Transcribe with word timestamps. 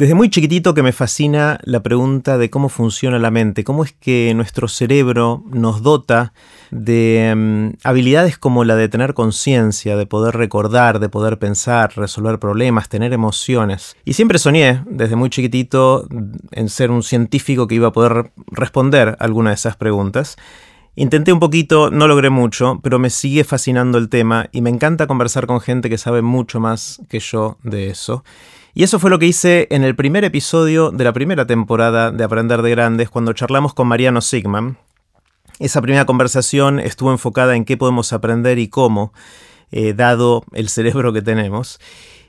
Desde 0.00 0.14
muy 0.14 0.30
chiquitito 0.30 0.72
que 0.72 0.82
me 0.82 0.92
fascina 0.92 1.60
la 1.62 1.82
pregunta 1.82 2.38
de 2.38 2.48
cómo 2.48 2.70
funciona 2.70 3.18
la 3.18 3.30
mente, 3.30 3.64
cómo 3.64 3.84
es 3.84 3.92
que 3.92 4.32
nuestro 4.34 4.66
cerebro 4.66 5.44
nos 5.50 5.82
dota 5.82 6.32
de 6.70 7.34
mm, 7.36 7.86
habilidades 7.86 8.38
como 8.38 8.64
la 8.64 8.76
de 8.76 8.88
tener 8.88 9.12
conciencia, 9.12 9.98
de 9.98 10.06
poder 10.06 10.38
recordar, 10.38 11.00
de 11.00 11.10
poder 11.10 11.38
pensar, 11.38 11.92
resolver 11.96 12.38
problemas, 12.38 12.88
tener 12.88 13.12
emociones. 13.12 13.94
Y 14.06 14.14
siempre 14.14 14.38
soñé, 14.38 14.82
desde 14.86 15.16
muy 15.16 15.28
chiquitito, 15.28 16.08
en 16.50 16.70
ser 16.70 16.90
un 16.90 17.02
científico 17.02 17.66
que 17.66 17.74
iba 17.74 17.88
a 17.88 17.92
poder 17.92 18.32
responder 18.46 19.18
alguna 19.20 19.50
de 19.50 19.56
esas 19.56 19.76
preguntas. 19.76 20.38
Intenté 20.96 21.30
un 21.30 21.40
poquito, 21.40 21.90
no 21.90 22.08
logré 22.08 22.30
mucho, 22.30 22.80
pero 22.82 22.98
me 22.98 23.10
sigue 23.10 23.44
fascinando 23.44 23.98
el 23.98 24.08
tema 24.08 24.48
y 24.50 24.62
me 24.62 24.70
encanta 24.70 25.06
conversar 25.06 25.46
con 25.46 25.60
gente 25.60 25.90
que 25.90 25.98
sabe 25.98 26.22
mucho 26.22 26.58
más 26.58 27.02
que 27.10 27.20
yo 27.20 27.58
de 27.64 27.90
eso. 27.90 28.24
Y 28.72 28.84
eso 28.84 28.98
fue 28.98 29.10
lo 29.10 29.18
que 29.18 29.26
hice 29.26 29.66
en 29.70 29.82
el 29.82 29.96
primer 29.96 30.24
episodio 30.24 30.90
de 30.90 31.04
la 31.04 31.12
primera 31.12 31.46
temporada 31.46 32.12
de 32.12 32.22
Aprender 32.22 32.62
de 32.62 32.70
Grandes, 32.70 33.10
cuando 33.10 33.32
charlamos 33.32 33.74
con 33.74 33.88
Mariano 33.88 34.20
Sigman. 34.20 34.78
Esa 35.58 35.82
primera 35.82 36.06
conversación 36.06 36.78
estuvo 36.78 37.10
enfocada 37.10 37.56
en 37.56 37.64
qué 37.64 37.76
podemos 37.76 38.12
aprender 38.12 38.58
y 38.58 38.68
cómo, 38.68 39.12
eh, 39.72 39.92
dado 39.92 40.44
el 40.52 40.68
cerebro 40.68 41.12
que 41.12 41.20
tenemos. 41.20 41.80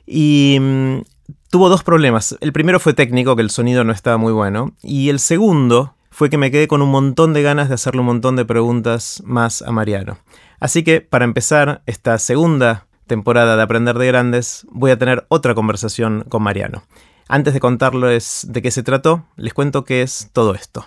Y 0.04 0.58
mm, 0.60 1.02
tuvo 1.48 1.68
dos 1.68 1.84
problemas. 1.84 2.36
El 2.40 2.52
primero 2.52 2.80
fue 2.80 2.92
técnico, 2.92 3.36
que 3.36 3.42
el 3.42 3.50
sonido 3.50 3.84
no 3.84 3.92
estaba 3.92 4.16
muy 4.16 4.32
bueno. 4.32 4.74
Y 4.82 5.10
el 5.10 5.20
segundo 5.20 5.94
fue 6.10 6.28
que 6.28 6.38
me 6.38 6.50
quedé 6.50 6.66
con 6.66 6.82
un 6.82 6.90
montón 6.90 7.32
de 7.32 7.42
ganas 7.42 7.68
de 7.68 7.74
hacerle 7.74 8.00
un 8.00 8.06
montón 8.06 8.34
de 8.34 8.44
preguntas 8.44 9.22
más 9.24 9.62
a 9.62 9.70
Mariano. 9.70 10.18
Así 10.58 10.82
que, 10.82 11.00
para 11.00 11.24
empezar 11.24 11.82
esta 11.86 12.18
segunda 12.18 12.86
temporada 13.12 13.56
de 13.56 13.62
Aprender 13.62 13.98
de 13.98 14.06
Grandes, 14.06 14.66
voy 14.70 14.90
a 14.90 14.96
tener 14.96 15.26
otra 15.28 15.54
conversación 15.54 16.24
con 16.30 16.42
Mariano. 16.42 16.82
Antes 17.28 17.52
de 17.52 17.60
contarles 17.60 18.46
de 18.48 18.62
qué 18.62 18.70
se 18.70 18.82
trató, 18.82 19.26
les 19.36 19.52
cuento 19.52 19.84
qué 19.84 20.00
es 20.00 20.30
todo 20.32 20.54
esto. 20.54 20.86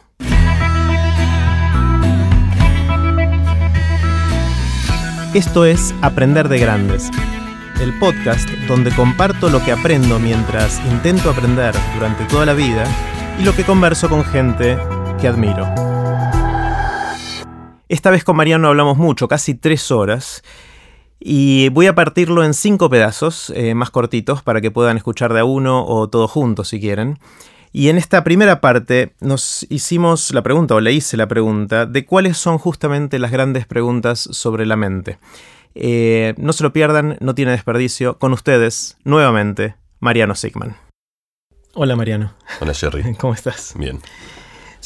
Esto 5.36 5.66
es 5.66 5.94
Aprender 6.02 6.50
de 6.50 6.58
Grandes, 6.58 7.12
el 7.80 7.96
podcast 8.00 8.50
donde 8.68 8.90
comparto 8.90 9.52
lo 9.52 9.64
que 9.64 9.72
aprendo 9.72 10.18
mientras 10.18 10.84
intento 10.88 11.30
aprender 11.30 11.76
durante 11.94 12.26
toda 12.26 12.48
la 12.48 12.56
vida 12.56 12.86
y 13.40 13.44
lo 13.44 13.56
que 13.56 13.64
converso 13.64 14.10
con 14.10 14.24
gente 14.26 14.80
que 15.22 15.28
admiro. 15.28 15.68
Esta 17.88 18.10
vez 18.10 18.24
con 18.24 18.36
Mariano 18.36 18.70
hablamos 18.70 18.98
mucho, 18.98 19.28
casi 19.28 19.54
tres 19.54 19.92
horas, 19.92 20.42
y 21.28 21.70
voy 21.70 21.88
a 21.88 21.96
partirlo 21.96 22.44
en 22.44 22.54
cinco 22.54 22.88
pedazos 22.88 23.52
eh, 23.56 23.74
más 23.74 23.90
cortitos 23.90 24.44
para 24.44 24.62
que 24.62 24.70
puedan 24.70 24.96
escuchar 24.96 25.34
de 25.34 25.40
a 25.40 25.44
uno 25.44 25.84
o 25.84 26.08
todo 26.08 26.28
junto 26.28 26.64
si 26.64 26.80
quieren. 26.80 27.18
Y 27.72 27.90
en 27.90 27.98
esta 27.98 28.24
primera 28.24 28.62
parte 28.62 29.16
nos 29.22 29.66
hicimos 29.72 30.32
la 30.36 30.44
pregunta, 30.44 30.76
o 30.76 30.80
le 30.80 30.94
hice 30.94 31.18
la 31.18 31.28
pregunta, 31.28 31.88
de 31.88 32.06
cuáles 32.06 32.38
son 32.38 32.60
justamente 32.60 33.18
las 33.18 33.32
grandes 33.32 33.66
preguntas 33.66 34.20
sobre 34.20 34.68
la 34.68 34.76
mente. 34.76 35.18
Eh, 35.74 36.36
no 36.38 36.54
se 36.54 36.62
lo 36.62 36.72
pierdan, 36.72 37.18
no 37.20 37.34
tiene 37.34 37.54
desperdicio. 37.54 38.20
Con 38.20 38.32
ustedes, 38.32 38.96
nuevamente, 39.04 39.74
Mariano 40.00 40.36
Sigman. 40.36 40.78
Hola 41.74 41.96
Mariano. 41.96 42.36
Hola 42.62 42.76
Jerry. 42.76 43.16
¿Cómo 43.20 43.34
estás? 43.34 43.74
Bien. 43.76 44.00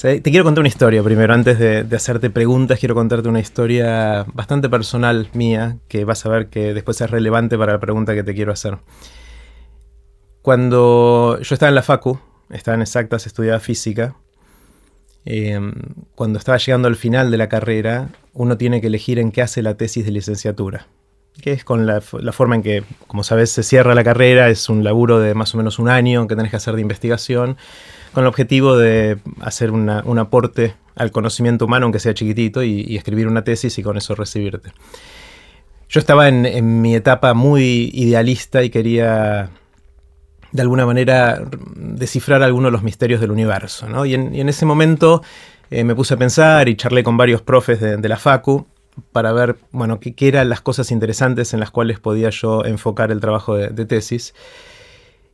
Te 0.02 0.22
quiero 0.22 0.45
contar 0.45 0.61
una 0.61 0.69
historia 0.69 1.03
primero, 1.03 1.33
antes 1.33 1.59
de, 1.59 1.86
hacerte 1.94 2.30
preguntas, 2.30 2.80
quiero 2.80 2.95
contarte 2.95 3.28
una 3.28 3.42
historia 3.42 4.25
bastante 4.33 4.69
personal 4.69 5.30
mía, 5.33 5.78
que 5.89 6.05
vas 6.05 6.25
a 6.25 6.30
ver 6.30 6.47
que 6.47 6.73
después 6.73 7.02
es 7.02 7.09
relevante 7.09 7.58
para 7.58 7.73
la 7.73 7.80
pregunta 7.81 8.16
que 8.16 8.23
te 8.23 8.33
quiero 8.33 8.53
hacer. 8.53 8.77
Cuando 10.42 11.38
yo 11.42 11.53
estaba 11.53 11.67
en 11.67 11.75
la 11.75 11.81
Facu, 11.81 12.17
estaba 12.50 12.75
en 12.75 12.81
exactas, 12.81 13.27
estudiaba 13.27 13.59
física, 13.59 14.16
em, 15.25 15.73
cuando 16.16 16.39
estaba 16.39 16.58
llegando 16.58 16.88
al 16.88 16.95
final 16.95 17.30
de 17.30 17.38
la 17.38 17.50
carrera, 17.50 18.08
uno 18.31 18.58
tiene 18.58 18.80
que 18.80 18.88
elegir 18.88 19.20
en 19.20 19.33
qué 19.33 19.42
hace 19.42 19.61
la 19.61 19.75
tesis 19.75 20.05
de 20.05 20.11
licenciatura, 20.11 20.88
que 21.42 21.52
es 21.52 21.65
con 21.65 21.86
la, 21.86 21.99
forma 21.99 22.55
en 22.55 22.64
que, 22.64 22.83
como 23.08 23.23
sabes, 23.26 23.49
se 23.52 23.64
cierra 23.64 23.93
la 23.95 24.05
carrera, 24.05 24.48
es 24.49 24.70
un 24.70 24.86
laburo 24.86 25.20
de 25.20 25.33
más 25.33 25.54
o 25.55 25.58
menos 25.58 25.77
un 25.77 25.89
año 25.89 26.26
que 26.27 26.38
tenés 26.38 26.52
que 26.52 26.58
hacer 26.58 26.76
de 26.76 26.82
investigación 26.82 27.58
con 28.14 28.23
el 28.23 28.27
objetivo 28.27 28.77
de 28.77 29.17
hacer 29.42 29.71
un 29.71 30.20
aporte 30.20 30.75
al 30.99 31.11
conocimiento 31.11 31.65
humano, 31.65 31.86
aunque 31.86 31.99
sea 31.99 32.14
chiquitito, 32.14 32.61
y, 32.61 32.95
escribir 32.95 33.27
una 33.27 33.43
tesis 33.43 33.77
y 33.80 33.83
con 33.83 33.97
eso 33.97 34.15
recibirte. 34.15 34.71
Yo 35.87 35.99
estaba 35.99 36.27
en, 36.27 36.81
mi 36.81 36.93
etapa 36.93 37.33
muy 37.33 37.89
idealista 37.93 38.64
y 38.64 38.70
quería 38.70 39.49
de 40.52 40.61
alguna 40.61 40.86
manera 40.86 41.42
descifrar 41.75 42.43
algunos 42.43 42.67
de 42.67 42.73
los 42.73 42.83
misterios 42.83 43.21
del 43.21 43.31
universo. 43.31 43.87
¿no? 43.87 44.05
Y, 44.05 44.14
en, 44.14 44.49
ese 44.49 44.65
momento 44.65 45.23
eh, 45.71 45.86
me 45.86 45.95
puse 45.95 46.15
a 46.15 46.17
pensar 46.17 46.67
y 46.67 46.76
charlé 46.76 47.02
con 47.02 47.15
varios 47.15 47.41
profes 47.41 47.80
de, 47.80 48.09
la 48.09 48.17
Facu 48.17 48.67
para 49.14 49.31
ver 49.31 49.55
bueno, 49.71 50.02
qué, 50.02 50.14
eran 50.20 50.49
las 50.49 50.59
cosas 50.59 50.91
interesantes 50.91 51.53
en 51.53 51.61
las 51.61 51.71
cuales 51.71 51.99
podía 51.99 52.30
yo 52.30 52.65
enfocar 52.65 53.09
el 53.09 53.21
trabajo 53.21 53.55
de, 53.55 53.86
tesis. 53.86 54.36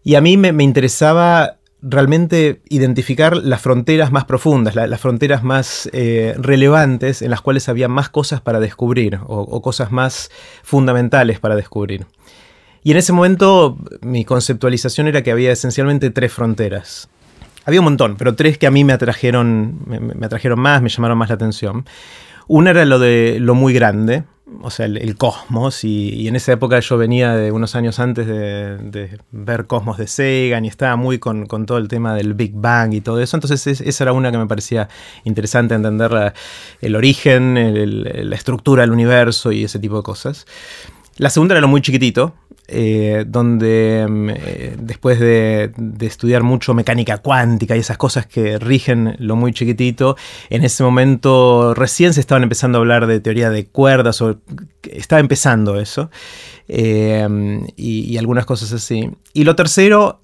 Y 0.03 0.13
a 0.13 0.21
mí 0.21 0.37
me, 0.37 0.53
me 0.53 0.63
interesaba 0.63 1.57
realmente 1.81 2.61
identificar 2.69 3.37
las 3.37 3.61
fronteras 3.61 4.11
más 4.11 4.25
profundas, 4.25 4.75
las 4.75 4.99
fronteras 4.99 5.43
más 5.43 5.89
eh, 5.93 6.33
relevantes 6.37 7.21
en 7.21 7.29
las 7.29 7.41
cuales 7.41 7.69
había 7.69 7.87
más 7.87 8.09
cosas 8.09 8.41
para 8.41 8.59
descubrir 8.59 9.19
o, 9.25 9.61
cosas 9.61 9.91
más 9.91 10.31
fundamentales 10.63 11.39
para 11.39 11.55
descubrir. 11.55 12.05
Y 12.83 12.91
en 12.91 12.97
ese 12.97 13.13
momento 13.13 13.77
mi 14.01 14.25
conceptualización 14.25 15.07
era 15.07 15.21
que 15.21 15.31
había 15.31 15.51
esencialmente 15.51 16.09
tres 16.11 16.31
fronteras. 16.31 17.09
Había 17.65 17.79
un 17.79 17.85
montón, 17.85 18.15
pero 18.15 18.35
tres 18.35 18.57
que 18.57 18.67
a 18.67 18.71
mí 18.71 18.83
me 18.83 18.93
atrajeron, 18.93 19.79
me 19.87 20.25
atrajeron 20.25 20.59
más, 20.59 20.81
me 20.81 20.89
llamaron 20.89 21.17
más 21.17 21.29
la 21.29 21.35
atención. 21.35 21.85
Una 22.47 22.71
era 22.71 22.85
lo 22.85 22.99
de 22.99 23.37
lo 23.39 23.55
muy 23.55 23.73
grande, 23.73 24.23
o 24.61 24.69
sea, 24.69 24.85
el, 24.85 25.15
cosmos, 25.15 25.83
y, 25.83 26.27
en 26.27 26.35
esa 26.35 26.51
época 26.51 26.79
yo 26.79 26.97
venía 26.97 27.35
de 27.35 27.51
unos 27.51 27.75
años 27.75 27.99
antes 27.99 28.27
de, 28.27 29.19
ver 29.31 29.65
Cosmos 29.65 29.97
de 29.97 30.07
Sagan 30.07 30.65
y 30.65 30.67
estaba 30.67 30.95
muy 30.95 31.17
con, 31.17 31.47
todo 31.47 31.77
el 31.77 31.87
tema 31.87 32.13
del 32.13 32.35
Big 32.35 32.53
Bang 32.53 32.93
y 32.93 33.01
todo 33.01 33.19
eso, 33.19 33.37
entonces 33.37 33.81
esa 33.81 34.03
era 34.03 34.13
una 34.13 34.31
que 34.31 34.37
me 34.37 34.45
parecía 34.45 34.87
interesante 35.23 35.73
entender 35.73 36.33
el 36.81 36.95
origen, 36.95 37.55
la 38.29 38.35
estructura 38.35 38.83
del 38.83 38.91
universo 38.91 39.51
y 39.51 39.63
ese 39.63 39.79
tipo 39.79 39.97
de 39.97 40.03
cosas. 40.03 40.45
La 41.17 41.29
segunda 41.29 41.53
era 41.53 41.61
lo 41.61 41.67
muy 41.67 41.81
chiquitito, 41.81 42.35
eh, 42.67 43.25
donde 43.27 44.07
mm, 44.09 44.29
eh, 44.29 44.75
después 44.79 45.19
de, 45.19 45.71
estudiar 45.99 46.41
mucho 46.41 46.73
mecánica 46.73 47.19
cuántica 47.19 47.75
y 47.75 47.79
esas 47.79 47.97
cosas 47.97 48.25
que 48.25 48.57
rigen 48.57 49.15
lo 49.19 49.35
muy 49.35 49.53
chiquitito, 49.53 50.17
en 50.49 50.63
ese 50.63 50.83
momento 50.83 51.75
recién 51.75 52.13
se 52.13 52.21
estaban 52.21 52.41
empezando 52.41 52.79
a 52.79 52.81
hablar 52.81 53.05
de 53.05 53.19
teoría 53.19 53.51
de 53.51 53.67
cuerdas, 53.67 54.19
o, 54.21 54.39
estaba 54.83 55.19
empezando 55.19 55.79
eso, 55.79 56.09
eh, 56.67 57.27
y, 57.75 58.17
algunas 58.17 58.45
cosas 58.45 58.73
así. 58.73 59.11
Y 59.33 59.43
lo 59.43 59.55
tercero 59.55 60.21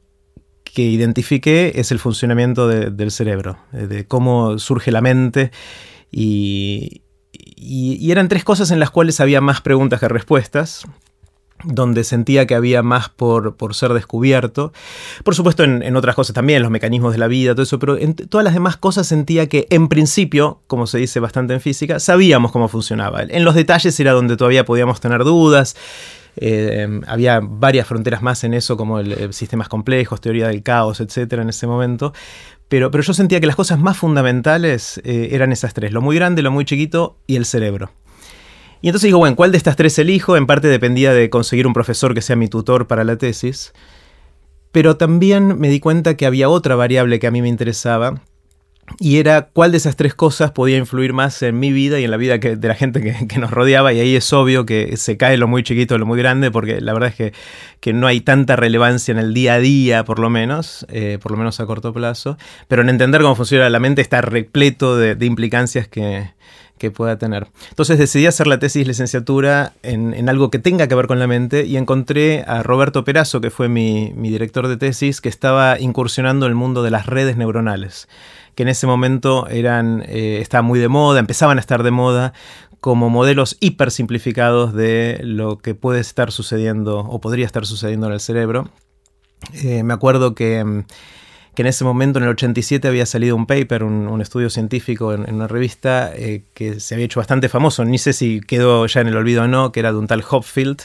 que 0.64 0.82
identifiqué 0.82 1.74
es 1.76 1.92
el 1.92 2.00
funcionamiento 2.00 2.68
del 2.68 3.12
cerebro, 3.12 3.58
de 3.72 4.08
cómo 4.08 4.58
surge 4.58 4.92
la 4.92 5.02
mente 5.02 5.52
y, 6.12 7.04
y, 7.34 8.12
eran 8.12 8.30
tres 8.30 8.44
cosas 8.44 8.72
en 8.72 8.80
las 8.80 8.90
cuales 8.90 9.20
había 9.20 9.42
más 9.42 9.62
preguntas 9.62 10.00
que 10.00 10.08
respuestas 10.08 10.88
donde 11.64 12.04
sentía 12.04 12.46
que 12.46 12.56
había 12.56 12.84
más 12.84 13.10
por, 13.10 13.56
ser 13.74 13.94
descubierto. 13.94 14.74
Por 15.24 15.36
supuesto, 15.36 15.64
en, 15.64 15.96
otras 15.96 16.16
cosas 16.16 16.34
también, 16.34 16.62
los 16.62 16.72
mecanismos 16.72 17.14
de 17.14 17.20
la 17.20 17.28
vida, 17.28 17.54
todo 17.54 17.64
eso, 17.64 17.80
pero 17.80 17.98
en 17.98 18.16
todas 18.16 18.44
las 18.44 18.54
demás 18.54 18.78
cosas 18.78 19.08
sentía 19.08 19.48
que, 19.48 19.68
en 19.70 19.88
principio, 19.88 20.60
como 20.68 20.88
se 20.88 20.98
dice 20.98 21.20
bastante 21.20 21.54
en 21.54 21.62
física, 21.62 22.00
sabíamos 22.00 22.52
cómo 22.52 22.68
funcionaba. 22.68 23.24
En 23.24 23.44
los 23.44 23.56
detalles 23.56 24.00
era 24.00 24.12
donde 24.12 24.38
todavía 24.38 24.66
podíamos 24.66 25.02
tener 25.02 25.24
dudas. 25.24 25.76
Eh, 26.38 27.02
había 27.08 27.42
varias 27.42 27.88
fronteras 27.88 28.22
más 28.22 28.44
en 28.44 28.54
eso, 28.54 28.78
como 28.78 29.00
el, 29.00 29.34
sistemas 29.34 29.68
complejos, 29.68 30.22
teoría 30.22 30.48
del 30.48 30.64
caos, 30.64 31.02
etcétera, 31.02 31.42
en 31.42 31.50
ese 31.50 31.68
momento. 31.68 32.14
Pero, 32.70 32.90
pero 32.90 33.04
yo 33.04 33.14
sentía 33.14 33.42
que 33.42 33.48
las 33.48 33.58
cosas 33.58 33.80
más 33.80 33.98
fundamentales 33.98 35.02
eh, 35.04 35.30
eran 35.32 35.52
esas 35.52 35.74
tres: 35.74 35.92
lo 35.92 36.02
muy 36.02 36.16
grande, 36.16 36.42
lo 36.42 36.52
muy 36.52 36.64
chiquito 36.64 37.18
y 37.28 37.36
el 37.36 37.46
cerebro. 37.46 37.92
Y 38.82 38.88
entonces 38.88 39.08
digo, 39.08 39.20
bueno, 39.20 39.36
¿cuál 39.36 39.52
de 39.52 39.58
estas 39.58 39.76
tres 39.76 39.98
elijo? 40.00 40.38
En 40.38 40.48
parte 40.48 40.68
dependía 40.68 41.14
de 41.14 41.30
conseguir 41.30 41.68
un 41.68 41.74
profesor 41.74 42.14
que 42.14 42.22
sea 42.22 42.36
mi 42.36 42.48
tutor 42.48 42.88
para 42.88 43.04
la 43.04 43.18
tesis. 43.18 43.74
Pero 44.72 44.98
también 44.98 45.60
me 45.60 45.70
di 45.70 45.80
cuenta 45.80 46.16
que 46.16 46.26
había 46.26 46.50
otra 46.50 46.76
variable 46.76 47.20
que 47.20 47.28
a 47.28 47.32
mí 47.32 47.42
me 47.42 47.50
interesaba, 47.50 48.22
y 49.00 49.18
era 49.18 49.50
cuál 49.54 49.72
de 49.72 49.78
esas 49.78 49.96
tres 49.96 50.14
cosas 50.14 50.52
podía 50.52 50.78
influir 50.78 51.14
más 51.14 51.42
en 51.44 51.60
mi 51.60 51.72
vida 51.72 52.00
y 52.00 52.04
en 52.04 52.12
la 52.12 52.18
vida 52.18 52.38
de 52.38 52.68
la 52.68 52.76
gente 52.76 53.02
que, 53.02 53.40
nos 53.40 53.52
rodeaba. 53.52 53.94
Y 53.94 54.00
ahí 54.00 54.16
es 54.16 54.32
obvio 54.34 54.66
que 54.66 54.98
se 54.98 55.18
cae 55.18 55.38
lo 55.38 55.48
muy 55.48 55.64
chiquito, 55.64 55.98
lo 55.98 56.06
muy 56.06 56.18
grande, 56.18 56.52
porque 56.52 56.82
la 56.82 56.94
verdad 56.94 57.10
es 57.10 57.16
que, 57.16 57.34
que 57.80 57.94
no 57.94 58.08
hay 58.08 58.22
tanta 58.22 58.56
relevancia 58.56 59.12
en 59.12 59.20
el 59.20 59.34
día 59.34 59.56
a 59.56 59.60
día, 59.60 60.04
por 60.04 60.20
lo 60.20 60.30
menos, 60.30 60.86
eh, 60.90 61.20
por 61.22 61.32
lo 61.32 61.38
menos 61.38 61.60
a 61.60 61.66
corto 61.66 61.94
plazo. 61.94 62.38
Pero 62.68 62.82
en 62.82 62.90
entender 62.90 63.22
cómo 63.22 63.36
funciona 63.36 63.70
la 63.70 63.80
mente 63.80 64.02
está 64.02 64.22
repleto 64.22 64.98
de, 64.98 65.16
de 65.16 65.26
implicancias 65.26 65.88
que, 65.88 66.32
que 66.82 66.90
pueda 66.90 67.20
tener. 67.20 67.48
Entonces 67.70 68.00
decidí 68.00 68.26
hacer 68.26 68.48
la 68.48 68.58
tesis 68.58 68.88
licenciatura 68.88 69.74
en, 69.84 70.28
algo 70.28 70.50
que 70.50 70.58
tenga 70.58 70.88
que 70.88 70.96
ver 70.96 71.06
con 71.06 71.20
la 71.20 71.28
mente 71.28 71.64
y 71.68 71.78
encontré 71.78 72.44
a 72.48 72.64
Roberto 72.64 73.04
Perazo, 73.04 73.40
que 73.40 73.52
fue 73.52 73.70
mi, 73.70 74.12
director 74.16 74.68
de 74.68 74.78
tesis, 74.78 75.22
que 75.22 75.30
estaba 75.30 75.80
incursionando 75.80 76.48
en 76.48 76.50
el 76.50 76.56
mundo 76.56 76.82
de 76.82 76.90
las 76.90 77.06
redes 77.06 77.38
neuronales 77.38 78.10
que 78.56 78.64
en 78.64 78.70
ese 78.70 78.86
momento 78.86 79.48
eran, 79.48 80.04
eh, 80.08 80.40
estaban 80.42 80.66
muy 80.66 80.78
de 80.78 80.90
moda, 80.90 81.22
empezaban 81.22 81.58
a 81.58 81.62
estar 81.62 81.84
de 81.84 81.92
moda 81.92 82.34
como 82.82 83.10
modelos 83.10 83.56
hiper 83.62 83.92
simplificados 83.92 84.74
de 84.74 85.22
lo 85.24 85.60
que 85.60 85.74
puede 85.74 86.02
estar 86.02 86.34
sucediendo 86.34 87.00
o 87.00 87.22
podría 87.22 87.46
estar 87.46 87.66
sucediendo 87.66 88.08
en 88.08 88.14
el 88.14 88.20
cerebro. 88.20 88.68
Eh, 89.54 89.84
me 89.84 89.94
acuerdo 89.94 90.36
que 90.36 90.62
mm, 90.66 90.84
que 91.56 91.64
en 91.64 91.68
ese 91.68 91.84
momento, 91.84 92.20
en 92.20 92.24
el 92.24 92.32
87, 92.32 92.88
había 92.88 93.06
salido 93.06 93.36
un 93.36 93.46
paper, 93.46 93.84
un, 93.84 94.22
estudio 94.22 94.50
científico 94.50 95.14
en, 95.14 95.34
una 95.34 95.48
revista 95.48 96.12
eh, 96.16 96.44
que 96.54 96.80
se 96.80 96.96
había 96.96 97.06
hecho 97.06 97.20
bastante 97.20 97.50
famoso, 97.50 97.84
ni 97.84 97.98
sé 97.98 98.14
si 98.14 98.40
quedó 98.42 98.86
ya 98.86 99.02
en 99.02 99.08
el 99.08 99.18
olvido 99.18 99.44
o 99.44 99.48
no, 99.48 99.72
que 99.72 99.82
era 99.82 99.92
de 99.92 99.98
un 99.98 100.08
tal 100.08 100.24
Hopfield, 100.30 100.82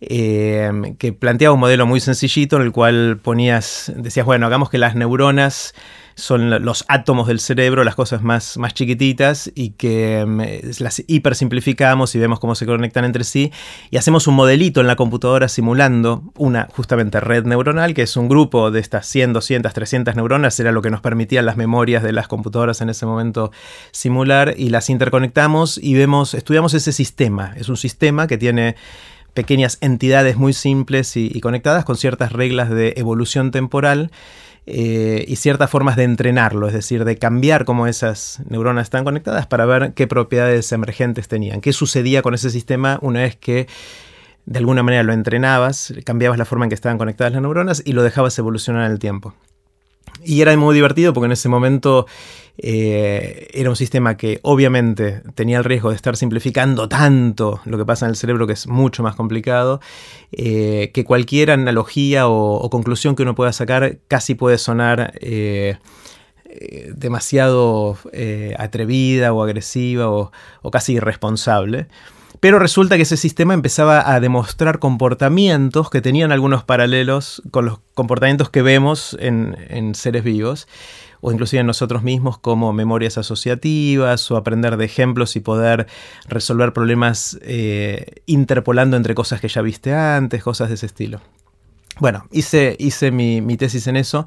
eh, 0.00 0.70
que 0.98 1.12
planteaba 1.12 1.54
un 1.54 1.60
modelo 1.60 1.86
muy 1.86 2.00
sencillito 2.00 2.56
en 2.56 2.62
el 2.62 2.72
cual 2.72 3.18
ponías, 3.22 3.92
decías, 3.96 4.26
bueno, 4.26 4.46
hagamos 4.46 4.70
que 4.70 4.78
las 4.78 4.94
neuronas 4.94 5.74
son 6.16 6.64
los 6.64 6.86
átomos 6.88 7.28
del 7.28 7.40
cerebro, 7.40 7.84
las 7.84 7.94
cosas 7.94 8.22
más, 8.22 8.56
más 8.56 8.72
chiquititas 8.72 9.52
y 9.54 9.70
que 9.70 10.24
mm, 10.26 10.82
las 10.82 11.04
hipersimplificamos 11.06 12.14
y 12.14 12.18
vemos 12.18 12.40
cómo 12.40 12.54
se 12.54 12.64
conectan 12.64 13.04
entre 13.04 13.22
sí. 13.22 13.52
Y 13.90 13.98
hacemos 13.98 14.26
un 14.26 14.34
modelito 14.34 14.80
en 14.80 14.86
la 14.86 14.96
computadora 14.96 15.48
simulando 15.48 16.22
una 16.34 16.68
justamente 16.74 17.20
red 17.20 17.44
neuronal 17.44 17.92
que 17.92 18.02
es 18.02 18.16
un 18.16 18.28
grupo 18.28 18.70
de 18.70 18.80
estas 18.80 19.06
100, 19.06 19.34
200, 19.34 19.74
300 19.74 20.16
neuronas, 20.16 20.58
era 20.58 20.72
lo 20.72 20.80
que 20.80 20.90
nos 20.90 21.02
permitían 21.02 21.44
las 21.44 21.58
memorias 21.58 22.02
de 22.02 22.12
las 22.12 22.28
computadoras 22.28 22.80
en 22.80 22.88
ese 22.88 23.04
momento 23.04 23.52
simular 23.90 24.54
y 24.56 24.70
las 24.70 24.88
interconectamos 24.88 25.76
y 25.76 25.94
vemos, 25.94 26.32
estudiamos 26.32 26.72
ese 26.72 26.92
sistema, 26.92 27.52
es 27.56 27.68
un 27.68 27.76
sistema 27.76 28.26
que 28.26 28.38
tiene 28.38 28.76
pequeñas 29.34 29.76
entidades 29.82 30.38
muy 30.38 30.54
simples 30.54 31.14
y 31.14 31.38
conectadas 31.40 31.84
con 31.84 31.96
ciertas 31.98 32.32
reglas 32.32 32.70
de 32.70 32.94
evolución 32.96 33.50
temporal 33.50 34.10
eh, 34.66 35.24
y 35.28 35.36
ciertas 35.36 35.70
formas 35.70 35.94
de 35.94 36.02
entrenarlo, 36.02 36.66
es 36.66 36.74
decir, 36.74 37.04
de 37.04 37.16
cambiar 37.16 37.64
cómo 37.64 37.86
esas 37.86 38.42
neuronas 38.48 38.84
están 38.84 39.04
conectadas 39.04 39.46
para 39.46 39.64
ver 39.64 39.92
qué 39.94 40.08
propiedades 40.08 40.72
emergentes 40.72 41.28
tenían, 41.28 41.60
qué 41.60 41.72
sucedía 41.72 42.20
con 42.20 42.34
ese 42.34 42.50
sistema 42.50 42.98
una 43.00 43.20
vez 43.20 43.36
que 43.36 43.68
de 44.44 44.58
alguna 44.58 44.82
manera 44.82 45.04
lo 45.04 45.12
entrenabas, 45.12 45.94
cambiabas 46.04 46.38
la 46.38 46.44
forma 46.44 46.64
en 46.64 46.70
que 46.70 46.74
estaban 46.74 46.98
conectadas 46.98 47.32
las 47.32 47.42
neuronas 47.42 47.82
y 47.84 47.92
lo 47.92 48.02
dejabas 48.02 48.38
evolucionar 48.38 48.86
en 48.86 48.92
el 48.92 48.98
tiempo. 48.98 49.34
Y 50.24 50.40
era 50.40 50.56
muy 50.56 50.74
divertido 50.74 51.12
porque 51.12 51.26
en 51.26 51.32
ese 51.32 51.48
momento 51.48 52.06
eh, 52.58 53.48
era 53.52 53.68
un 53.68 53.76
sistema 53.76 54.16
que 54.16 54.40
obviamente 54.42 55.22
tenía 55.34 55.58
el 55.58 55.64
riesgo 55.64 55.90
de 55.90 55.96
estar 55.96 56.16
simplificando 56.16 56.88
tanto 56.88 57.60
lo 57.64 57.76
que 57.76 57.84
pasa 57.84 58.06
en 58.06 58.10
el 58.10 58.16
cerebro, 58.16 58.46
que 58.46 58.54
es 58.54 58.66
mucho 58.66 59.02
más 59.02 59.14
complicado, 59.14 59.80
eh, 60.32 60.90
que 60.94 61.04
cualquier 61.04 61.50
analogía 61.50 62.28
o, 62.28 62.68
conclusión 62.70 63.14
que 63.14 63.22
uno 63.22 63.34
pueda 63.34 63.52
sacar 63.52 63.98
casi 64.08 64.34
puede 64.34 64.58
sonar 64.58 65.12
eh, 65.20 65.78
demasiado 66.94 67.98
atrevida 68.58 69.32
o 69.32 69.42
agresiva 69.42 70.08
o, 70.10 70.30
casi 70.72 70.94
irresponsable. 70.94 71.88
Pero 72.40 72.58
resulta 72.58 72.96
que 72.96 73.02
ese 73.02 73.16
sistema 73.16 73.54
empezaba 73.54 74.12
a 74.12 74.20
demostrar 74.20 74.78
comportamientos 74.78 75.90
que 75.90 76.00
tenían 76.00 76.32
algunos 76.32 76.64
paralelos 76.64 77.42
con 77.50 77.66
los 77.66 77.78
comportamientos 77.94 78.50
que 78.50 78.62
vemos 78.62 79.16
en 79.20 79.94
seres 79.94 80.24
vivos 80.24 80.68
o 81.20 81.32
inclusive 81.32 81.60
en 81.60 81.66
nosotros 81.66 82.02
mismos 82.02 82.38
como 82.38 82.72
memorias 82.72 83.18
asociativas 83.18 84.30
o 84.30 84.36
aprender 84.36 84.76
de 84.76 84.84
ejemplos 84.84 85.36
y 85.36 85.40
poder 85.40 85.86
resolver 86.28 86.72
problemas 86.72 87.38
eh, 87.42 88.22
interpolando 88.26 88.96
entre 88.96 89.14
cosas 89.14 89.40
que 89.40 89.48
ya 89.48 89.62
viste 89.62 89.94
antes, 89.94 90.42
cosas 90.42 90.68
de 90.68 90.74
ese 90.74 90.86
estilo. 90.86 91.20
Bueno, 91.98 92.26
hice, 92.30 92.76
hice 92.78 93.10
mi, 93.10 93.56
tesis 93.56 93.86
en 93.86 93.96
eso. 93.96 94.26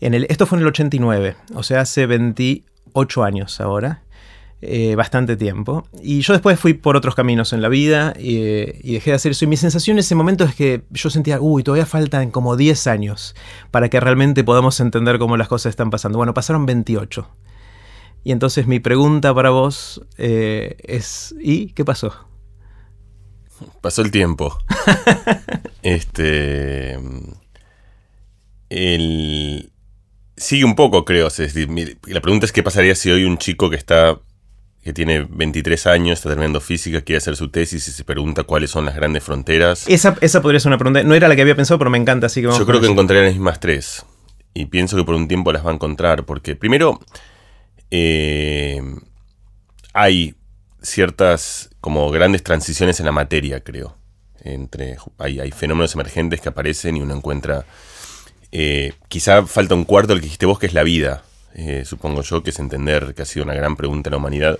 En 0.00 0.14
el, 0.14 0.24
esto 0.28 0.46
fue 0.46 0.58
en 0.58 0.62
el 0.62 0.68
89, 0.68 1.36
o 1.54 1.62
sea, 1.62 1.80
hace 1.80 2.06
28 2.06 3.24
años 3.24 3.60
ahora. 3.60 4.02
Eh, 4.64 4.94
bastante 4.94 5.36
tiempo. 5.36 5.88
Y 6.00 6.20
yo 6.20 6.34
después 6.34 6.56
fui 6.56 6.74
por 6.74 6.96
otros 6.96 7.16
caminos 7.16 7.52
en 7.52 7.62
la 7.62 7.68
vida 7.68 8.14
y, 8.16 8.92
dejé 8.92 9.10
de 9.10 9.16
hacer 9.16 9.32
eso. 9.32 9.44
Y 9.44 9.48
mi 9.48 9.56
sensación 9.56 9.96
en 9.96 9.98
ese 9.98 10.14
momento 10.14 10.44
es 10.44 10.54
que 10.54 10.84
yo 10.90 11.10
sentía, 11.10 11.40
uy, 11.40 11.64
todavía 11.64 11.84
faltan 11.84 12.30
como 12.30 12.56
10 12.56 12.86
años 12.86 13.34
para 13.72 13.88
que 13.88 13.98
realmente 13.98 14.44
podamos 14.44 14.78
entender 14.78 15.18
cómo 15.18 15.36
las 15.36 15.48
cosas 15.48 15.70
están 15.70 15.90
pasando. 15.90 16.16
Bueno, 16.16 16.32
pasaron 16.32 16.64
28. 16.64 17.28
Y 18.22 18.30
entonces 18.30 18.68
mi 18.68 18.78
pregunta 18.78 19.34
para 19.34 19.50
vos 19.50 20.00
eh, 20.16 20.76
es, 20.84 21.34
¿y 21.40 21.72
qué 21.72 21.84
pasó? 21.84 22.14
Pasó 23.80 24.02
el 24.02 24.12
tiempo. 24.12 24.56
este. 25.82 27.00
El, 28.70 29.72
sigue 30.36 30.64
un 30.64 30.76
poco, 30.76 31.04
creo. 31.04 31.26
Es 31.26 31.38
decir, 31.38 31.68
la 32.06 32.20
pregunta 32.20 32.46
es 32.46 32.52
qué 32.52 32.62
pasaría 32.62 32.94
si 32.94 33.10
hoy 33.10 33.24
un 33.24 33.38
chico 33.38 33.68
que 33.68 33.76
está 33.76 34.20
que 34.82 34.92
tiene 34.92 35.26
23 35.28 35.86
años, 35.86 36.18
está 36.18 36.28
terminando 36.28 36.60
física, 36.60 37.02
quiere 37.02 37.18
hacer 37.18 37.36
su 37.36 37.50
tesis 37.50 37.86
y 37.86 37.92
se 37.92 38.04
pregunta 38.04 38.42
cuáles 38.42 38.70
son 38.70 38.84
las 38.84 38.96
grandes 38.96 39.22
fronteras. 39.22 39.84
Esa, 39.88 40.16
esa 40.20 40.42
podría 40.42 40.58
ser 40.58 40.70
una 40.70 40.78
pregunta. 40.78 41.04
No 41.04 41.14
era 41.14 41.28
la 41.28 41.36
que 41.36 41.42
había 41.42 41.54
pensado, 41.54 41.78
pero 41.78 41.90
me 41.90 41.98
encanta, 41.98 42.26
así 42.26 42.42
que 42.42 42.48
Yo 42.48 42.66
creo 42.66 42.80
que 42.80 42.88
encontraría 42.88 43.24
las 43.26 43.34
mismas 43.34 43.60
tres. 43.60 44.04
Y 44.54 44.66
pienso 44.66 44.96
que 44.96 45.04
por 45.04 45.14
un 45.14 45.28
tiempo 45.28 45.52
las 45.52 45.64
va 45.64 45.70
a 45.70 45.74
encontrar, 45.74 46.24
porque 46.24 46.56
primero 46.56 46.98
eh, 47.90 48.82
hay 49.92 50.34
ciertas 50.82 51.70
como 51.80 52.10
grandes 52.10 52.42
transiciones 52.42 52.98
en 52.98 53.06
la 53.06 53.12
materia, 53.12 53.60
creo. 53.60 53.96
Entre, 54.40 54.96
hay, 55.18 55.38
hay 55.38 55.52
fenómenos 55.52 55.94
emergentes 55.94 56.40
que 56.40 56.48
aparecen 56.48 56.96
y 56.96 57.00
uno 57.00 57.14
encuentra... 57.14 57.64
Eh, 58.54 58.92
quizá 59.08 59.46
falta 59.46 59.74
un 59.74 59.84
cuarto 59.84 60.12
del 60.12 60.20
que 60.20 60.24
dijiste 60.24 60.44
vos, 60.44 60.58
que 60.58 60.66
es 60.66 60.74
la 60.74 60.82
vida 60.82 61.22
eh, 61.54 61.84
supongo 61.84 62.22
yo, 62.22 62.42
que 62.42 62.50
es 62.50 62.58
entender 62.58 63.14
que 63.14 63.22
ha 63.22 63.24
sido 63.24 63.44
una 63.44 63.54
gran 63.54 63.76
pregunta 63.76 64.08
en 64.08 64.12
la 64.12 64.16
humanidad, 64.18 64.58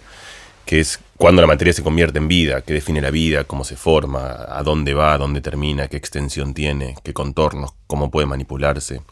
que 0.64 0.80
es 0.80 1.00
cuándo 1.16 1.42
la 1.42 1.48
materia 1.48 1.72
se 1.72 1.82
convierte 1.82 2.18
en 2.18 2.28
vida, 2.28 2.62
qué 2.62 2.74
define 2.74 3.00
la 3.00 3.10
vida, 3.10 3.44
cómo 3.44 3.64
se 3.64 3.76
forma, 3.76 4.46
a 4.48 4.62
dónde 4.62 4.94
va, 4.94 5.18
dónde 5.18 5.40
termina, 5.40 5.88
qué 5.88 5.96
extensión 5.96 6.54
tiene, 6.54 6.94
qué 7.02 7.12
contornos, 7.12 7.74
cómo 7.86 8.10
puede 8.10 8.26
manipularse. 8.26 9.02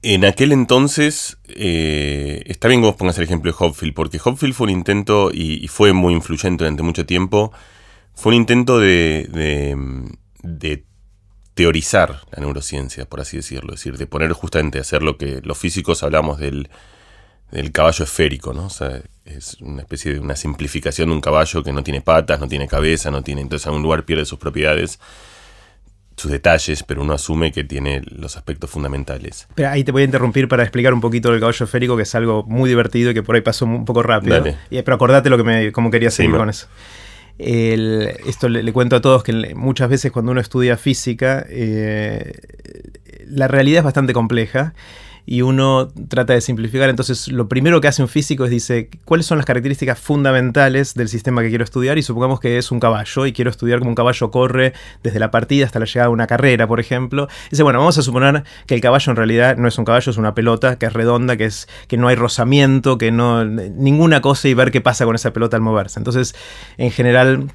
En 0.00 0.24
aquel 0.24 0.52
entonces, 0.52 1.38
eh, 1.46 2.42
está 2.46 2.68
bien 2.68 2.80
que 2.80 2.86
vos 2.86 2.96
pongas 2.96 3.18
el 3.18 3.24
ejemplo 3.24 3.52
de 3.52 3.56
Hopfield, 3.58 3.94
porque 3.94 4.20
Hopfield 4.22 4.54
fue 4.54 4.66
un 4.66 4.70
intento, 4.70 5.30
y, 5.32 5.66
fue 5.68 5.92
muy 5.92 6.14
influyente 6.14 6.64
durante 6.64 6.82
mucho 6.82 7.04
tiempo, 7.04 7.52
fue 8.14 8.30
un 8.30 8.36
intento 8.36 8.78
de 8.78 9.26
teorizar 11.54 12.20
la 12.32 12.40
neurociencia, 12.40 13.04
por 13.06 13.20
así 13.20 13.36
decirlo, 13.36 13.74
es 13.74 13.80
decir, 13.80 13.96
de 13.96 14.06
poner 14.06 14.32
justamente, 14.32 14.78
hacer 14.78 15.02
lo 15.02 15.16
que 15.16 15.40
los 15.42 15.56
físicos 15.56 16.02
hablamos 16.02 16.38
del, 16.38 16.68
caballo 17.72 18.04
esférico, 18.04 18.52
¿no? 18.52 18.66
O 18.66 18.70
sea, 18.70 19.00
es 19.24 19.56
una 19.60 19.82
especie 19.82 20.12
de 20.12 20.18
una 20.18 20.34
simplificación 20.34 21.08
de 21.08 21.14
un 21.14 21.20
caballo 21.20 21.62
que 21.62 21.72
no 21.72 21.84
tiene 21.84 22.00
patas, 22.00 22.40
no 22.40 22.48
tiene 22.48 22.66
cabeza, 22.66 23.12
no 23.12 23.22
tiene, 23.22 23.42
entonces 23.42 23.66
en 23.66 23.70
algún 23.70 23.84
lugar 23.84 24.04
pierde 24.04 24.24
sus 24.24 24.40
propiedades, 24.40 24.98
sus 26.16 26.32
detalles, 26.32 26.82
pero 26.82 27.02
uno 27.02 27.12
asume 27.12 27.52
que 27.52 27.62
tiene 27.62 28.02
los 28.06 28.36
aspectos 28.36 28.70
fundamentales. 28.70 29.46
Pero 29.54 29.68
ahí 29.68 29.84
te 29.84 29.92
voy 29.92 30.02
a 30.02 30.04
interrumpir 30.06 30.48
para 30.48 30.64
explicar 30.64 30.92
un 30.92 31.00
poquito 31.00 31.30
del 31.30 31.38
caballo 31.38 31.64
esférico, 31.64 31.96
que 31.96 32.02
es 32.02 32.14
algo 32.16 32.42
muy 32.42 32.68
divertido 32.68 33.12
y 33.12 33.14
que 33.14 33.22
por 33.22 33.36
ahí 33.36 33.42
pasó 33.42 33.66
un 33.66 33.84
poco 33.84 34.02
rápido. 34.02 34.42
pero 34.70 34.94
acordate 34.94 35.30
lo 35.30 35.36
que 35.36 35.44
me, 35.44 35.70
cómo 35.70 35.92
quería 35.92 36.10
seguir 36.10 36.36
con 36.36 36.50
eso 36.50 36.66
esto 37.38 38.48
le, 38.48 38.72
cuento 38.72 38.96
a 38.96 39.00
todos 39.00 39.22
que 39.22 39.54
muchas 39.54 39.88
veces 39.88 40.12
cuando 40.12 40.32
uno 40.32 40.40
estudia 40.40 40.76
física, 40.76 41.44
eh, 41.48 42.32
la 43.26 43.48
realidad 43.48 43.78
es 43.78 43.84
bastante 43.84 44.12
compleja 44.12 44.74
y 45.26 45.42
uno 45.42 45.88
trata 46.08 46.34
de 46.34 46.40
simplificar. 46.40 46.90
Entonces, 46.90 47.28
lo 47.28 47.48
primero 47.48 47.80
que 47.80 47.88
hace 47.88 48.02
un 48.02 48.08
físico 48.08 48.44
es 48.44 48.50
dice, 48.50 48.90
¿cuáles 49.04 49.26
son 49.26 49.38
las 49.38 49.46
características 49.46 49.98
fundamentales 49.98 50.94
del 50.94 51.08
sistema 51.08 51.42
que 51.42 51.48
quiero 51.48 51.64
estudiar? 51.64 51.98
Y 51.98 52.02
supongamos 52.02 52.40
que 52.40 52.58
es 52.58 52.70
un 52.70 52.80
caballo 52.80 53.26
y 53.26 53.32
quiero 53.32 53.50
estudiar 53.50 53.78
cómo 53.78 53.90
un 53.90 53.94
caballo 53.94 54.30
corre 54.30 54.74
desde 55.02 55.18
la 55.18 55.30
partida 55.30 55.66
hasta 55.66 55.78
la 55.78 55.86
llegada 55.86 56.08
de 56.08 56.12
una 56.12 56.26
carrera, 56.26 56.66
por 56.66 56.80
ejemplo. 56.80 57.28
Dice, 57.50 57.62
bueno, 57.62 57.78
vamos 57.78 57.96
a 57.98 58.02
suponer 58.02 58.44
que 58.66 58.74
el 58.74 58.80
caballo 58.80 59.10
en 59.10 59.16
realidad 59.16 59.56
no 59.56 59.68
es 59.68 59.78
un 59.78 59.84
caballo, 59.84 60.10
es 60.10 60.16
una 60.16 60.34
pelota 60.34 60.78
que 60.78 60.86
es 60.86 60.92
redonda, 60.92 61.36
que 61.36 61.46
es 61.46 61.68
que 61.88 61.96
no 61.96 62.08
hay 62.08 62.16
rozamiento, 62.16 62.98
que 62.98 63.10
no 63.10 63.44
ninguna 63.44 64.20
cosa 64.20 64.48
y 64.48 64.54
ver 64.54 64.70
qué 64.70 64.80
pasa 64.80 65.04
con 65.04 65.14
esa 65.14 65.32
pelota 65.32 65.56
al 65.56 65.62
moverse. 65.62 65.98
Entonces, 65.98 66.34
en 66.76 66.90
general 66.90 67.50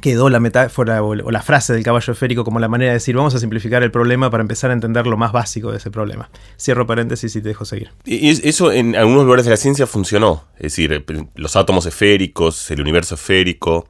quedó 0.00 0.28
la 0.28 0.38
metáfora 0.38 1.02
o 1.02 1.14
la 1.14 1.42
frase 1.42 1.72
del 1.72 1.82
caballo 1.82 2.12
esférico 2.12 2.44
como 2.44 2.60
la 2.60 2.68
manera 2.68 2.92
de 2.92 2.98
decir 2.98 3.16
vamos 3.16 3.34
a 3.34 3.38
simplificar 3.38 3.82
el 3.82 3.90
problema 3.90 4.30
para 4.30 4.42
empezar 4.42 4.70
a 4.70 4.74
entender 4.74 5.06
lo 5.06 5.16
más 5.16 5.32
básico 5.32 5.70
de 5.70 5.78
ese 5.78 5.90
problema. 5.90 6.30
Cierro 6.58 6.86
paréntesis 6.86 7.34
y 7.34 7.42
te 7.42 7.48
dejo 7.48 7.64
seguir. 7.64 7.90
Y 8.04 8.48
eso 8.48 8.70
en 8.72 8.94
algunos 8.94 9.24
lugares 9.24 9.44
de 9.44 9.50
la 9.50 9.56
ciencia 9.56 9.86
funcionó. 9.86 10.44
Es 10.56 10.74
decir, 10.74 11.04
los 11.34 11.56
átomos 11.56 11.86
esféricos, 11.86 12.70
el 12.70 12.80
universo 12.80 13.16
esférico. 13.16 13.88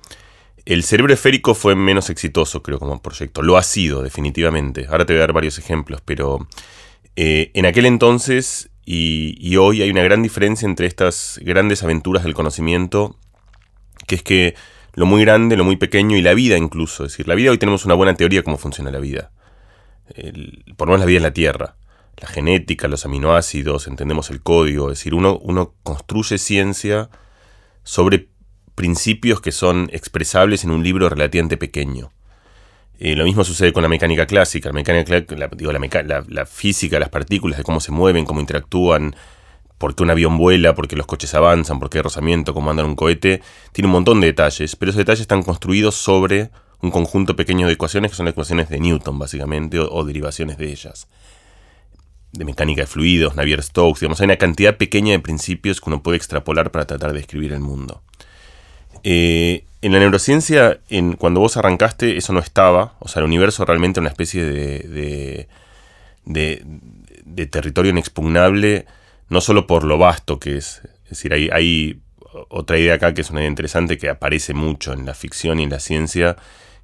El 0.64 0.84
cerebro 0.84 1.12
esférico 1.12 1.54
fue 1.54 1.74
menos 1.74 2.10
exitoso, 2.10 2.62
creo, 2.62 2.78
como 2.78 3.00
proyecto. 3.02 3.42
Lo 3.42 3.56
ha 3.56 3.62
sido, 3.62 4.02
definitivamente. 4.02 4.86
Ahora 4.88 5.04
te 5.04 5.12
voy 5.12 5.18
a 5.18 5.22
dar 5.22 5.32
varios 5.32 5.58
ejemplos, 5.58 6.00
pero 6.04 6.46
eh, 7.16 7.50
en 7.54 7.66
aquel 7.66 7.86
entonces 7.86 8.70
y, 8.92 9.56
hoy 9.56 9.82
hay 9.82 9.90
una 9.90 10.02
gran 10.02 10.20
diferencia 10.20 10.66
entre 10.66 10.88
estas 10.88 11.38
grandes 11.44 11.84
aventuras 11.84 12.24
del 12.24 12.34
conocimiento, 12.34 13.16
que 14.08 14.16
es 14.16 14.22
que 14.24 14.56
lo 15.00 15.06
muy 15.06 15.22
grande, 15.22 15.56
lo 15.56 15.64
muy 15.64 15.76
pequeño 15.76 16.18
y 16.18 16.20
la 16.20 16.34
vida 16.34 16.58
incluso. 16.58 17.06
Es 17.06 17.12
decir, 17.12 17.26
la 17.26 17.34
vida 17.34 17.50
hoy 17.50 17.56
tenemos 17.56 17.86
una 17.86 17.94
buena 17.94 18.12
teoría 18.12 18.40
de 18.40 18.44
cómo 18.44 18.58
funciona 18.58 18.90
la 18.90 18.98
vida. 18.98 19.30
por 20.76 20.88
lo 20.88 20.92
menos 20.92 21.00
la 21.00 21.06
vida 21.06 21.16
en 21.16 21.22
la 21.22 21.32
Tierra. 21.32 21.76
La 22.18 22.28
genética, 22.28 22.86
los 22.86 23.06
aminoácidos, 23.06 23.86
entendemos 23.86 24.28
el 24.28 24.42
código. 24.42 24.90
Es 24.90 24.98
decir, 24.98 25.14
uno, 25.14 25.38
uno 25.38 25.72
construye 25.84 26.36
ciencia 26.36 27.08
sobre 27.82 28.28
principios 28.74 29.40
que 29.40 29.52
son 29.52 29.88
expresables 29.90 30.64
en 30.64 30.70
un 30.70 30.82
libro 30.82 31.08
relativamente 31.08 31.56
pequeño. 31.56 32.12
Eh, 32.98 33.16
lo 33.16 33.24
mismo 33.24 33.42
sucede 33.42 33.72
con 33.72 33.82
la 33.82 33.88
mecánica 33.88 34.26
clásica. 34.26 34.68
La, 34.68 34.74
mecánica, 34.74 35.18
digo, 35.56 35.72
la, 35.72 36.24
la, 36.28 36.44
física, 36.44 36.98
las 36.98 37.08
partículas, 37.08 37.56
de 37.56 37.64
cómo 37.64 37.80
se 37.80 37.90
mueven, 37.90 38.26
cómo 38.26 38.40
interactúan, 38.40 39.16
por 39.80 39.94
qué 39.94 40.02
un 40.02 40.10
avión 40.10 40.36
vuela, 40.36 40.74
por 40.74 40.88
qué 40.88 40.94
los 40.94 41.06
coches 41.06 41.32
avanzan, 41.32 41.78
por 41.78 41.88
qué 41.88 41.98
hay 41.98 42.02
rozamiento, 42.02 42.52
cómo 42.52 42.70
andan 42.70 42.84
un 42.84 42.96
cohete. 42.96 43.40
Tiene 43.72 43.86
un 43.86 43.92
montón 43.92 44.20
de 44.20 44.26
detalles, 44.26 44.76
pero 44.76 44.90
esos 44.90 44.98
detalles 44.98 45.22
están 45.22 45.42
construidos 45.42 45.94
sobre 45.94 46.50
un 46.82 46.90
conjunto 46.90 47.34
pequeño 47.34 47.66
de 47.66 47.72
ecuaciones 47.72 48.10
que 48.10 48.16
son 48.18 48.28
ecuaciones 48.28 48.68
de 48.68 48.78
Newton, 48.78 49.18
básicamente, 49.18 49.78
o, 49.78 50.04
derivaciones 50.04 50.58
de 50.58 50.70
ellas. 50.70 51.08
De 52.32 52.44
mecánica 52.44 52.82
de 52.82 52.88
fluidos, 52.88 53.36
Navier-Stokes, 53.36 54.00
digamos, 54.00 54.20
hay 54.20 54.26
una 54.26 54.36
cantidad 54.36 54.76
pequeña 54.76 55.12
de 55.12 55.18
principios 55.18 55.80
que 55.80 55.88
uno 55.88 56.02
puede 56.02 56.18
extrapolar 56.18 56.70
para 56.72 56.86
tratar 56.86 57.12
de 57.12 57.20
describir 57.20 57.54
el 57.54 57.60
mundo. 57.60 58.02
Eh, 59.02 59.64
en 59.80 59.92
la 59.92 59.98
neurociencia, 59.98 60.78
en, 60.90 61.14
cuando 61.14 61.40
vos 61.40 61.56
arrancaste, 61.56 62.18
eso 62.18 62.34
no 62.34 62.40
estaba. 62.40 62.96
O 62.98 63.08
sea, 63.08 63.20
el 63.20 63.26
universo 63.26 63.64
realmente 63.64 63.98
era 63.98 64.02
una 64.02 64.10
especie 64.10 64.44
de, 64.44 65.48
de, 66.26 67.46
territorio 67.46 67.92
inexpugnable, 67.92 68.84
no 69.30 69.40
solo 69.40 69.66
por 69.66 69.84
lo 69.84 69.96
vasto 69.96 70.38
que 70.38 70.58
es. 70.58 70.82
Es 71.04 71.10
decir, 71.10 71.32
hay, 71.32 72.02
otra 72.48 72.78
idea 72.78 72.94
acá 72.94 73.14
que 73.14 73.22
es 73.22 73.30
una 73.30 73.40
idea 73.40 73.48
interesante 73.48 73.96
que 73.96 74.08
aparece 74.08 74.54
mucho 74.54 74.92
en 74.92 75.06
la 75.06 75.14
ficción 75.14 75.58
y 75.58 75.64
en 75.64 75.70
la 75.70 75.80
ciencia, 75.80 76.36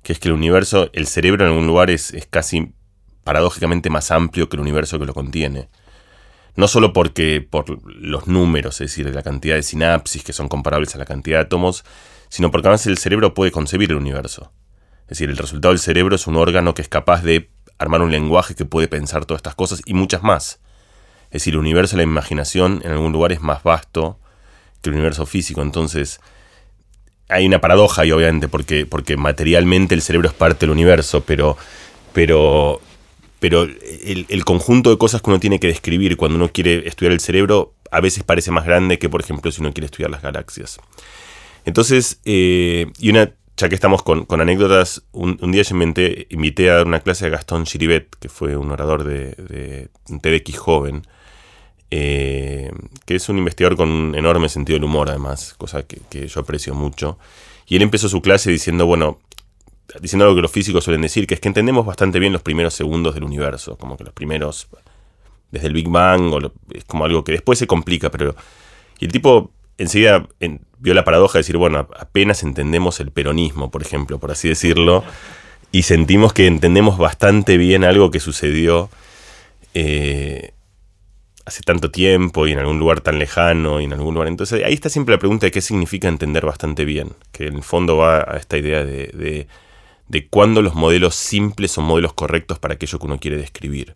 que 0.03 0.13
es 0.13 0.19
que 0.19 0.29
el 0.29 0.35
universo, 0.35 0.89
el 0.93 1.07
cerebro 1.07 1.45
en 1.45 1.51
algún 1.51 1.67
lugar 1.67 1.91
es, 1.91 2.15
es 2.15 2.27
casi 2.27 2.73
paradójicamente 3.23 3.91
más 3.91 4.11
amplio 4.11 4.49
que 4.49 4.57
el 4.57 4.63
universo 4.63 4.99
que 4.99 5.07
lo 5.07 5.15
contiene. 5.15 5.69
No 6.55 6.69
solo 6.69 6.93
porque 6.93 7.47
por 7.49 7.85
los 7.93 8.29
números, 8.29 8.81
es 8.81 8.91
decir, 8.91 9.13
la 9.15 9.23
cantidad 9.23 9.57
de 9.57 9.63
sinapsis 9.63 10.25
que 10.25 10.33
son 10.33 10.49
comparables 10.49 10.95
a 10.95 10.99
la 10.99 11.05
cantidad 11.05 11.39
de 11.39 11.45
átomos, 11.45 11.85
sino 12.29 12.51
porque 12.51 12.69
además 12.69 12.87
el 12.87 12.99
cerebro 12.99 13.35
puede 13.35 13.51
concebir 13.51 13.91
el 13.91 13.97
universo. 13.97 14.53
Es 15.03 15.11
decir, 15.11 15.31
el 15.31 15.37
resultado 15.37 15.73
del 15.73 15.81
cerebro 15.81 16.17
es 16.17 16.27
un 16.27 16.37
órgano 16.37 16.75
que 16.75 16.83
es 16.83 16.89
capaz 16.89 17.23
de 17.23 17.51
armar 17.79 18.03
un 18.03 18.11
lenguaje 18.11 18.55
que 18.55 18.65
puede 18.65 18.89
pensar 18.89 19.27
todas 19.27 19.41
estas 19.41 19.55
cosas 19.55 19.83
y 19.85 19.95
muchas 19.95 20.23
más. 20.23 20.61
Es 21.37 21.43
decir, 21.43 21.53
el 21.53 21.61
universo 21.61 21.97
de 21.97 21.99
la 21.99 22.11
imaginación 22.11 22.81
en 22.83 22.93
algún 22.93 23.13
lugar 23.13 23.31
es 23.31 23.43
más 23.43 23.63
vasto 23.63 24.19
que 24.81 24.89
el 24.89 24.95
universo 24.95 25.27
físico. 25.27 25.61
Entonces, 25.61 26.19
hay 27.29 27.45
una 27.45 27.61
paradoja 27.61 28.03
ahí, 28.03 28.11
obviamente, 28.11 28.49
porque, 28.49 28.87
porque 28.87 29.19
materialmente 29.19 29.95
el 29.95 30.01
cerebro 30.01 30.29
es 30.29 30.35
parte 30.35 30.61
del 30.61 30.71
universo, 30.71 31.25
pero, 31.25 31.59
pero, 32.15 32.81
pero 33.39 33.65
el, 33.65 34.45
conjunto 34.47 34.89
de 34.89 34.97
cosas 34.97 35.21
que 35.21 35.29
uno 35.29 35.39
tiene 35.39 35.61
que 35.61 35.67
describir 35.67 36.17
cuando 36.17 36.37
uno 36.37 36.49
quiere 36.51 36.89
estudiar 36.89 37.13
el 37.13 37.21
cerebro 37.21 37.75
a 37.91 38.01
veces 38.01 38.25
parece 38.25 38.51
más 38.51 38.65
grande 38.65 38.99
que, 38.99 39.11
por 39.11 39.21
ejemplo, 39.21 39.53
si 39.53 39.61
uno 39.61 39.75
quiere 39.75 39.85
estudiar 39.85 40.11
las 40.11 40.23
galaxias. 40.23 40.79
Entonces, 41.67 42.19
eh, 42.25 42.87
y 42.99 43.11
una, 43.11 43.31
ya 43.59 43.69
que 43.69 43.75
estamos 43.75 44.03
con, 44.03 44.27
anécdotas, 44.41 45.03
un, 45.13 45.37
día 45.53 45.61
yo 45.61 45.75
inventé, 45.75 46.29
invité 46.31 46.71
a 46.71 46.77
dar 46.77 46.87
una 46.87 47.01
clase 47.01 47.27
a 47.27 47.29
Gastón 47.29 47.67
Chiribet, 47.67 48.17
que 48.19 48.31
fue 48.31 48.57
un 48.57 48.71
orador 48.71 49.05
de, 49.05 49.35
de 50.09 50.53
joven, 50.57 51.03
eh, 51.91 52.71
que 53.05 53.15
es 53.15 53.29
un 53.29 53.39
investigador 53.39 53.77
con 53.77 53.91
un 53.91 54.15
enorme 54.15 54.49
sentido 54.49 54.77
del 54.77 54.85
humor, 54.85 55.09
además, 55.09 55.55
cosa 55.55 55.85
que, 55.85 56.27
yo 56.29 56.41
aprecio 56.41 56.75
mucho. 56.75 57.19
Y 57.67 57.77
él 57.77 57.83
empezó 57.83 58.09
su 58.09 58.21
clase 58.23 58.51
diciendo, 58.51 58.87
bueno, 58.87 59.19
diciendo 60.01 60.25
algo 60.25 60.37
que 60.37 60.43
los 60.43 60.51
físicos 60.51 60.85
suelen 60.85 61.03
decir, 61.03 61.27
que 61.27 61.35
es 61.35 61.41
que 61.41 61.49
entendemos 61.49 61.87
bastante 61.87 62.19
bien 62.19 62.33
los 62.33 62.43
primeros 62.43 62.75
segundos 62.75 63.15
del 63.15 63.25
universo, 63.25 63.77
como 63.77 63.97
que 63.97 64.05
los 64.05 64.13
primeros, 64.13 64.69
desde 65.51 65.69
el 65.69 65.73
Big 65.73 65.89
Bang, 65.89 66.33
o 66.33 66.53
es 66.73 66.85
como 66.85 67.05
algo 67.05 67.25
que 67.25 67.33
después 67.33 67.59
se 67.59 67.67
complica, 67.67 68.11
pero... 68.11 68.35
Y 68.99 69.05
el 69.05 69.13
tipo 69.13 69.51
enseguida 69.79 70.27
vio 70.79 70.95
la 70.95 71.05
paradoja 71.05 71.35
de 71.35 71.41
decir, 71.41 71.57
bueno, 71.57 71.89
apenas 71.99 72.43
entendemos 72.43 72.99
el 73.01 73.11
peronismo, 73.11 73.71
por 73.71 73.83
ejemplo, 73.83 74.19
por 74.19 74.31
así 74.31 74.49
decirlo, 74.49 75.05
y 75.71 75.83
sentimos 75.83 76.33
que 76.33 76.47
entendemos 76.47 76.99
bastante 76.99 77.59
bien 77.59 77.85
algo 77.85 78.11
que 78.11 78.21
sucedió 78.21 78.89
eh, 79.75 80.53
hace 81.47 81.63
tanto 81.63 81.93
tiempo 81.93 82.47
y 82.47 82.53
en 82.53 82.59
algún 82.59 82.81
lugar 82.81 83.01
tan 83.01 83.21
lejano 83.21 83.81
y 83.81 83.85
en 83.85 83.93
algún 83.93 84.15
lugar. 84.15 84.29
Entonces 84.29 84.65
ahí 84.65 84.75
está 84.75 84.89
siempre 84.89 85.15
la 85.15 85.21
pregunta 85.21 85.47
de 85.47 85.53
qué 85.53 85.61
significa 85.61 86.09
entender 86.09 86.45
bastante 86.45 86.85
bien, 86.85 87.13
que 87.33 87.47
en 87.47 87.55
el 87.55 87.63
fondo 87.63 87.97
va 87.97 88.19
a 88.19 88.37
esta 88.37 88.59
idea 88.59 88.85
de, 88.85 89.47
de, 90.09 90.29
cuándo 90.29 90.61
los 90.61 90.75
modelos 90.75 91.15
simples 91.15 91.71
son 91.71 91.85
modelos 91.85 92.13
correctos 92.15 92.59
para 92.59 92.75
aquello 92.75 92.99
que 92.99 93.07
uno 93.07 93.21
quiere 93.21 93.37
describir. 93.37 93.95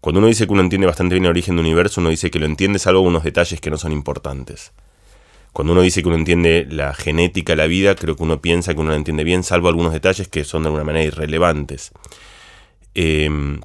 Cuando 0.00 0.20
uno 0.20 0.28
dice 0.28 0.46
que 0.46 0.52
uno 0.52 0.62
entiende 0.62 0.86
bastante 0.86 1.16
bien 1.16 1.24
el 1.24 1.30
origen 1.30 1.56
del 1.56 1.64
universo, 1.64 2.00
uno 2.00 2.10
dice 2.10 2.30
que 2.30 2.38
lo 2.38 2.46
entiende 2.46 2.78
salvo 2.78 3.00
unos 3.00 3.24
detalles 3.24 3.60
que 3.60 3.70
no 3.70 3.76
son 3.76 3.90
importantes. 3.90 4.72
Cuando 5.52 5.72
uno 5.72 5.82
dice 5.82 6.02
que 6.02 6.08
uno 6.08 6.16
entiende 6.16 6.66
la 6.70 6.94
genética 6.94 7.56
la 7.56 7.66
vida, 7.66 7.96
creo 7.96 8.14
que 8.14 8.22
uno 8.22 8.40
piensa 8.40 8.74
que 8.74 8.80
uno 8.80 8.90
la 8.90 8.96
entiende 8.96 9.24
bien, 9.24 9.42
salvo 9.42 9.68
algunos 9.68 9.92
detalles 9.92 10.28
que 10.28 10.44
son 10.44 10.62
de 10.62 10.68
alguna 10.68 10.84
manera 10.84 11.04
irrelevantes. 11.04 11.92
Em, 12.94 13.60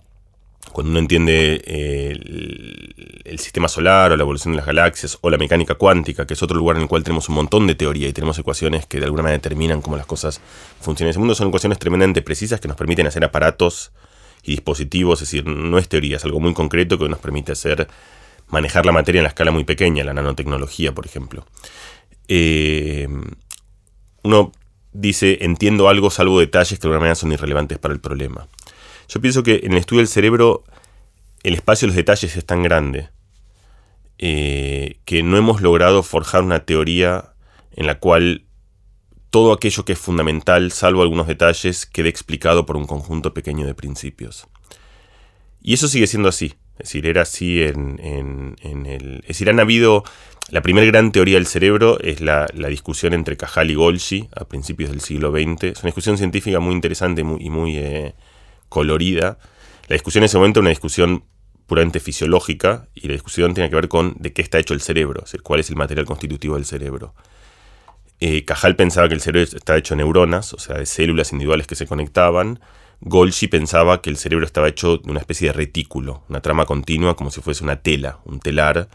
cuando 0.71 0.91
uno 0.91 0.99
entiende 0.99 1.61
eh, 1.65 2.17
el, 3.25 3.39
sistema 3.39 3.67
solar 3.67 4.11
o 4.11 4.17
la 4.17 4.23
evolución 4.23 4.53
de 4.53 4.57
las 4.57 4.65
galaxias 4.65 5.17
o 5.21 5.29
la 5.29 5.37
mecánica 5.37 5.75
cuántica, 5.75 6.27
que 6.27 6.33
es 6.33 6.43
otro 6.43 6.57
lugar 6.57 6.75
en 6.75 6.83
el 6.83 6.87
cual 6.87 7.03
tenemos 7.03 7.29
un 7.29 7.35
montón 7.35 7.65
de 7.67 7.75
teoría 7.75 8.07
y 8.07 8.13
tenemos 8.13 8.37
ecuaciones 8.37 8.85
que 8.85 8.99
de 8.99 9.05
alguna 9.05 9.23
manera 9.23 9.37
determinan 9.37 9.81
cómo 9.81 9.97
las 9.97 10.05
cosas 10.05 10.41
funcionan 10.81 11.07
en 11.07 11.11
ese 11.11 11.19
mundo, 11.19 11.35
son 11.35 11.47
ecuaciones 11.47 11.79
tremendamente 11.79 12.21
precisas 12.21 12.59
que 12.59 12.67
nos 12.67 12.77
permiten 12.77 13.07
hacer 13.07 13.23
aparatos 13.23 13.91
y 14.43 14.51
dispositivos, 14.51 15.21
es 15.21 15.31
decir, 15.31 15.45
no 15.45 15.77
es 15.77 15.89
teoría, 15.89 16.17
es 16.17 16.25
algo 16.25 16.39
muy 16.39 16.53
concreto 16.53 16.97
que 16.97 17.09
nos 17.09 17.19
permite 17.19 17.53
hacer 17.53 17.87
manejar 18.47 18.85
la 18.85 18.91
materia 18.91 19.19
en 19.19 19.23
la 19.23 19.29
escala 19.29 19.51
muy 19.51 19.63
pequeña, 19.63 20.03
la 20.03 20.13
nanotecnología, 20.13 20.93
por 20.93 21.05
ejemplo. 21.05 21.45
Eh, 22.27 23.07
uno 24.23 24.51
dice, 24.93 25.39
entiendo 25.41 25.87
algo 25.89 26.09
salvo 26.09 26.39
detalles 26.39 26.79
que 26.79 26.83
de 26.83 26.87
alguna 26.87 26.99
manera 26.99 27.15
son 27.15 27.31
irrelevantes 27.31 27.77
para 27.77 27.93
el 27.93 27.99
problema. 27.99 28.47
Yo 29.09 29.19
pienso 29.19 29.41
que 29.43 29.61
en 29.63 29.73
el 29.73 29.79
estudio 29.79 29.99
del 29.99 30.07
cerebro 30.07 30.63
el 31.43 31.55
espacio 31.55 31.87
de 31.87 31.89
los 31.89 31.95
detalles 31.95 32.35
es 32.35 32.45
tan 32.45 32.61
grande 32.61 33.09
eh, 34.19 34.99
que 35.05 35.23
no 35.23 35.35
hemos 35.35 35.61
logrado 35.61 36.03
forjar 36.03 36.43
una 36.43 36.65
teoría 36.65 37.33
en 37.71 37.87
la 37.87 37.99
cual 37.99 38.45
todo 39.31 39.51
aquello 39.53 39.83
que 39.83 39.93
es 39.93 39.99
fundamental, 39.99 40.71
salvo 40.71 41.01
algunos 41.01 41.27
detalles, 41.27 41.85
quede 41.85 42.09
explicado 42.09 42.65
por 42.65 42.77
un 42.77 42.85
conjunto 42.85 43.33
pequeño 43.33 43.65
de 43.65 43.73
principios. 43.73 44.47
Y 45.61 45.73
eso 45.73 45.87
sigue 45.87 46.07
siendo 46.07 46.29
así. 46.29 46.55
Es 46.73 46.89
decir, 46.89 47.07
era 47.07 47.23
así 47.23 47.61
en, 47.61 47.99
el... 48.61 49.19
Es 49.21 49.27
decir, 49.27 49.49
han 49.49 49.59
habido... 49.59 50.03
La 50.49 50.61
primera 50.61 50.87
gran 50.87 51.11
teoría 51.11 51.35
del 51.35 51.45
cerebro 51.45 51.99
es 51.99 52.21
la, 52.21 52.47
discusión 52.69 53.13
entre 53.13 53.37
Cajal 53.37 53.69
y 53.69 53.75
Golgi 53.75 54.29
a 54.35 54.45
principios 54.45 54.89
del 54.89 55.01
siglo 55.01 55.31
XX. 55.31 55.63
Es 55.65 55.79
una 55.79 55.89
discusión 55.89 56.17
científica 56.17 56.59
muy 56.59 56.73
interesante 56.73 57.21
y 57.21 57.49
muy 57.49 57.77
eh, 57.77 58.15
colorida. 58.69 59.37
La 59.87 59.95
discusión 59.95 60.23
en 60.23 60.25
ese 60.25 60.37
momento 60.37 60.59
era 60.59 60.63
una 60.63 60.69
discusión 60.69 61.23
puramente 61.67 61.99
fisiológica 61.99 62.87
y 62.95 63.07
la 63.07 63.13
discusión 63.13 63.53
tiene 63.53 63.69
que 63.69 63.75
ver 63.75 63.89
con 63.89 64.15
de 64.17 64.33
qué 64.33 64.41
está 64.41 64.57
hecho 64.57 64.73
el 64.73 64.81
cerebro, 64.81 65.19
es 65.19 65.25
decir, 65.25 65.43
cuál 65.43 65.59
es 65.59 65.69
el 65.69 65.75
material 65.75 66.05
constitutivo 66.05 66.55
del 66.55 66.65
cerebro. 66.65 67.13
Eh, 68.19 68.43
Cajal 68.43 68.75
pensaba 68.75 69.07
que 69.07 69.13
el 69.13 69.21
cerebro 69.21 69.49
está 69.55 69.77
hecho 69.77 69.95
de 69.95 69.99
neuronas, 69.99 70.53
o 70.53 70.59
sea, 70.59 70.77
de 70.77 70.85
células 70.85 71.31
individuales 71.31 71.67
que 71.67 71.75
se 71.75 71.85
conectaban, 71.85 72.59
Golgi 73.01 73.47
pensaba 73.47 74.01
que 74.01 74.09
el 74.09 74.17
cerebro 74.17 74.45
estaba 74.45 74.67
hecho 74.67 74.97
de 74.97 75.09
una 75.09 75.21
especie 75.21 75.47
de 75.47 75.53
retículo, 75.53 76.23
una 76.27 76.41
trama 76.41 76.65
continua 76.65 77.15
como 77.15 77.31
si 77.31 77.41
fuese 77.41 77.63
una 77.63 77.77
tela, 77.77 78.19
un 78.25 78.39
telar, 78.39 78.89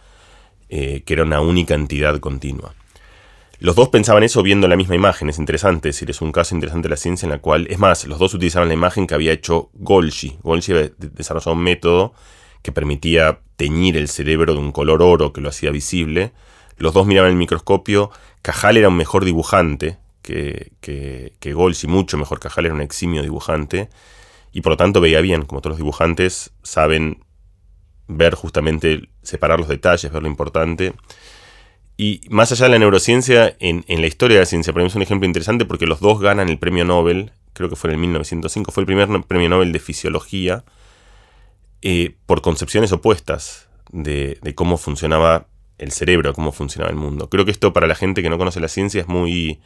eh, 0.69 1.03
que 1.07 1.15
era 1.15 1.23
una 1.23 1.41
única 1.41 1.75
entidad 1.75 2.19
continua. 2.21 2.75
Los 3.65 3.77
dos 3.77 3.89
pensaban 3.89 4.23
eso 4.23 4.43
viendo 4.43 4.69
la 4.69 4.77
misma 4.77 4.95
imagen, 4.95 5.31
es 5.31 5.39
interesante, 5.39 5.89
es 5.89 5.99
decir, 5.99 6.15
un 6.23 6.33
caso 6.33 6.55
interesante 6.55 6.87
de 6.87 6.91
la 6.91 6.99
ciencia 6.99 7.25
en 7.25 7.31
la 7.31 7.39
cual, 7.39 7.67
es 7.71 7.79
más, 7.79 8.05
los 8.05 8.19
dos 8.19 8.35
utilizaban 8.35 8.69
la 8.69 8.75
imagen 8.75 9.07
que 9.07 9.15
había 9.15 9.33
hecho 9.33 9.71
Golgi. 9.73 10.37
Golgi 10.43 10.73
había 10.73 10.91
desarrollado 10.99 11.53
un 11.53 11.63
método 11.63 12.13
que 12.61 12.73
permitía 12.73 13.41
teñir 13.57 13.97
el 13.97 14.09
cerebro 14.09 14.53
de 14.53 14.59
un 14.59 14.71
color 14.71 15.01
oro 15.01 15.33
que 15.33 15.41
lo 15.41 15.49
hacía 15.49 15.71
visible. 15.71 16.33
Los 16.77 16.93
dos 16.93 17.07
miraban 17.07 17.31
el 17.31 17.39
microscopio, 17.39 18.11
Cajal 18.43 18.77
era 18.77 18.89
un 18.89 18.99
mejor 18.99 19.25
dibujante, 19.25 19.97
que, 20.21 20.73
que, 20.83 21.53
Golsi, 21.55 21.87
mucho 21.87 22.19
mejor 22.19 22.41
que 22.41 22.49
Cajal, 22.49 22.67
era 22.67 22.75
un 22.75 22.83
eximio 22.83 23.23
dibujante, 23.23 23.89
y 24.53 24.61
por 24.61 24.73
lo 24.73 24.77
tanto 24.77 25.01
veía 25.01 25.23
bien, 25.23 25.47
como 25.47 25.63
todos 25.63 25.71
los 25.71 25.79
dibujantes 25.79 26.53
saben 26.63 27.25
ver 28.09 28.35
justamente, 28.35 29.09
separar 29.23 29.59
los 29.59 29.69
detalles, 29.69 30.13
ver 30.13 30.23
lo 30.23 30.29
importante. 30.29 30.93
Y 31.97 32.23
más 32.29 32.51
allá 32.51 32.65
de 32.65 32.73
la 32.73 32.79
neurociencia, 32.79 33.57
en, 33.61 33.85
la 33.87 34.07
historia 34.07 34.37
de 34.37 34.43
la 34.43 34.47
ciencia, 34.47 34.73
para 34.73 34.83
mí 34.83 34.89
es 34.89 34.97
un 34.97 35.03
ejemplo 35.03 35.27
interesante 35.27 35.65
porque 35.65 35.87
los 35.87 36.01
dos 36.01 36.21
ganan 36.21 36.49
el 36.49 36.59
premio 36.59 36.85
Nobel, 36.85 37.31
creo 37.53 37.69
que 37.69 37.77
fue 37.77 37.91
en 37.91 37.95
el 37.95 38.01
1905, 38.01 38.73
fue 38.73 38.83
el 38.83 38.87
primer 38.87 39.09
premio 39.27 39.49
Nobel 39.49 39.73
de 39.73 39.79
fisiología, 39.79 40.65
eh, 41.83 42.17
por 42.27 42.43
concepciones 42.43 42.91
opuestas 42.93 43.69
de, 43.93 44.39
cómo 44.57 44.77
funcionaba 44.77 45.47
el 45.79 45.93
cerebro, 45.93 46.33
cómo 46.33 46.51
funcionaba 46.51 46.91
el 46.91 46.97
mundo. 46.97 47.29
Creo 47.29 47.45
que 47.45 47.51
esto 47.53 47.73
para 47.73 47.87
la 47.87 47.95
gente 47.95 48.23
que 48.23 48.31
no 48.31 48.39
conoce 48.39 48.59
la 48.59 48.69
ciencia 48.69 49.03
es 49.03 49.09
muy 49.09 49.61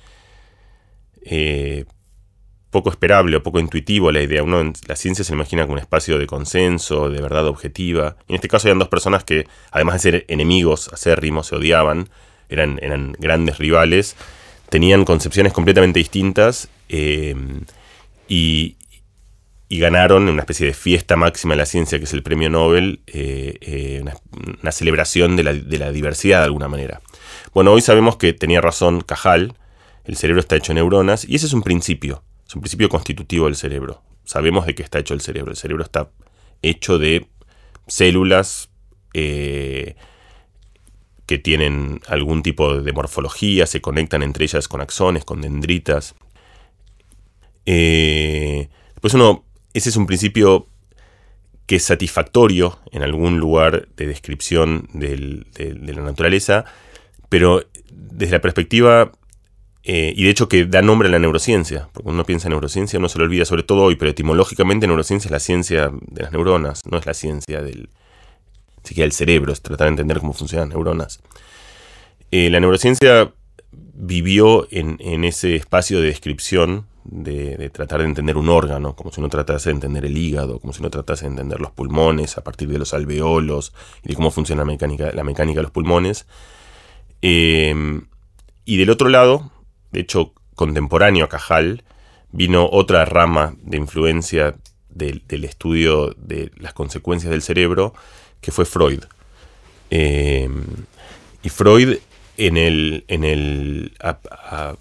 eh, 1.22 1.86
poco 2.70 2.90
esperable 2.90 3.36
o 3.36 3.42
poco 3.42 3.60
intuitivo 3.60 4.12
la 4.12 4.22
idea. 4.22 4.42
Uno 4.42 4.72
la 4.86 4.96
ciencia 4.96 5.24
se 5.24 5.32
imagina 5.32 5.62
como 5.62 5.74
un 5.74 5.78
espacio 5.78 6.18
de 6.18 6.26
consenso, 6.26 7.08
de 7.08 7.20
verdad 7.20 7.46
objetiva. 7.46 8.16
En 8.28 8.34
este 8.34 8.48
caso 8.48 8.68
eran 8.68 8.78
dos 8.78 8.88
personas 8.88 9.24
que, 9.24 9.46
además 9.70 9.94
de 9.94 9.98
ser 10.00 10.24
enemigos 10.28 10.88
acérrimos, 10.92 11.46
se 11.48 11.56
odiaban, 11.56 12.08
eran, 12.48 12.78
eran 12.82 13.12
grandes 13.18 13.58
rivales, 13.58 14.16
tenían 14.68 15.04
concepciones 15.04 15.52
completamente 15.52 15.98
distintas 15.98 16.68
eh, 16.88 17.34
y, 18.28 18.74
ganaron 19.70 20.24
en 20.24 20.30
una 20.30 20.42
especie 20.42 20.66
de 20.66 20.74
fiesta 20.74 21.16
máxima 21.16 21.52
de 21.52 21.58
la 21.58 21.66
ciencia, 21.66 21.98
que 21.98 22.04
es 22.04 22.12
el 22.14 22.22
premio 22.22 22.48
Nobel, 22.48 23.00
eh, 23.06 23.58
eh, 23.60 24.02
una, 24.62 24.72
celebración 24.72 25.36
de 25.36 25.44
la, 25.44 25.52
de 25.52 25.78
la 25.78 25.92
diversidad 25.92 26.38
de 26.38 26.46
alguna 26.46 26.68
manera. 26.68 27.00
Bueno, 27.52 27.72
hoy 27.72 27.82
sabemos 27.82 28.16
que 28.16 28.32
tenía 28.32 28.62
razón 28.62 29.02
Cajal, 29.02 29.54
el 30.04 30.16
cerebro 30.16 30.40
está 30.40 30.56
hecho 30.56 30.72
de 30.72 30.76
neuronas, 30.76 31.26
y 31.28 31.36
ese 31.36 31.46
es 31.46 31.52
un 31.52 31.62
principio. 31.62 32.22
Es 32.48 32.54
un 32.54 32.62
principio 32.62 32.88
constitutivo 32.88 33.44
del 33.44 33.56
cerebro. 33.56 34.02
Sabemos 34.24 34.64
de 34.64 34.74
qué 34.74 34.82
está 34.82 34.98
hecho 34.98 35.12
el 35.12 35.20
cerebro. 35.20 35.50
El 35.50 35.56
cerebro 35.58 35.84
está 35.84 36.10
hecho 36.62 36.98
de 36.98 37.28
células 37.86 38.70
eh, 39.12 39.96
que 41.26 41.38
tienen 41.38 42.00
algún 42.08 42.42
tipo 42.42 42.80
de 42.80 42.92
morfología, 42.92 43.66
se 43.66 43.82
conectan 43.82 44.22
entre 44.22 44.44
ellas 44.44 44.66
con 44.66 44.80
axones, 44.80 45.26
con 45.26 45.42
dendritas. 45.42 46.14
Eh, 47.66 48.68
pues 49.02 49.12
uno, 49.12 49.44
ese 49.74 49.90
es 49.90 49.96
un 49.96 50.06
principio 50.06 50.66
que 51.66 51.76
es 51.76 51.84
satisfactorio 51.84 52.78
en 52.92 53.02
algún 53.02 53.38
lugar 53.38 53.88
de 53.94 54.06
descripción 54.06 54.88
de 54.94 55.44
la 55.94 56.02
naturaleza, 56.02 56.64
pero 57.28 57.62
desde 57.90 58.32
la 58.32 58.40
perspectiva 58.40 59.12
eh, 59.84 60.12
y 60.16 60.24
de 60.24 60.30
hecho 60.30 60.48
que 60.48 60.66
da 60.66 60.82
nombre 60.82 61.08
a 61.08 61.10
la 61.10 61.18
neurociencia, 61.18 61.88
porque 61.92 62.10
uno 62.10 62.24
piensa 62.24 62.48
en 62.48 62.50
neurociencia 62.50 62.98
uno 62.98 63.08
se 63.08 63.18
lo 63.18 63.24
olvida, 63.24 63.44
sobre 63.44 63.62
todo 63.62 63.84
hoy, 63.84 63.96
pero 63.96 64.10
etimológicamente 64.10 64.86
neurociencia 64.86 65.28
es 65.28 65.32
la 65.32 65.40
ciencia 65.40 65.90
de 66.00 66.22
las 66.22 66.32
neuronas, 66.32 66.82
no 66.90 66.98
es 66.98 67.06
la 67.06 67.14
ciencia 67.14 67.62
del, 67.62 67.88
siquiera 68.82 69.04
del 69.04 69.12
cerebro, 69.12 69.52
es 69.52 69.62
tratar 69.62 69.86
de 69.86 69.92
entender 69.92 70.18
cómo 70.18 70.32
funcionan 70.32 70.68
las 70.68 70.74
neuronas. 70.74 71.20
Eh, 72.30 72.50
la 72.50 72.60
neurociencia 72.60 73.32
vivió 73.72 74.66
en, 74.70 75.24
ese 75.24 75.56
espacio 75.56 76.00
de 76.00 76.08
descripción, 76.08 76.86
de, 77.04 77.70
tratar 77.70 78.00
de 78.00 78.06
entender 78.06 78.36
un 78.36 78.48
órgano, 78.48 78.94
como 78.94 79.10
si 79.10 79.20
uno 79.20 79.30
tratase 79.30 79.70
de 79.70 79.76
entender 79.76 80.04
el 80.04 80.16
hígado, 80.16 80.60
como 80.60 80.72
si 80.72 80.80
uno 80.80 80.90
tratase 80.90 81.24
de 81.24 81.30
entender 81.30 81.60
los 81.60 81.70
pulmones 81.70 82.36
a 82.36 82.44
partir 82.44 82.68
de 82.68 82.78
los 82.78 82.92
alveolos 82.92 83.72
y 84.04 84.08
de 84.08 84.14
cómo 84.14 84.30
funciona 84.30 84.62
la 84.62 84.66
mecánica, 84.66 85.12
la 85.12 85.24
mecánica 85.24 85.60
de 85.60 85.62
los 85.62 85.72
pulmones. 85.72 86.26
Eh, 87.22 87.74
y 88.64 88.76
del 88.76 88.90
otro 88.90 89.08
lado, 89.08 89.50
de 89.92 90.00
hecho, 90.00 90.32
contemporáneo 90.54 91.24
a 91.24 91.28
Cajal, 91.28 91.84
vino 92.32 92.68
otra 92.70 93.04
rama 93.04 93.54
de 93.62 93.76
influencia 93.78 94.56
del, 94.88 95.22
estudio 95.44 96.14
de 96.16 96.50
las 96.56 96.74
consecuencias 96.74 97.30
del 97.30 97.42
cerebro, 97.42 97.94
que 98.40 98.52
fue 98.52 98.64
Freud. 98.64 99.04
Eh, 99.90 100.48
y 101.42 101.48
Freud, 101.48 101.98
en 102.36 102.56
el, 102.56 103.04
en 103.08 103.24
el 103.24 103.92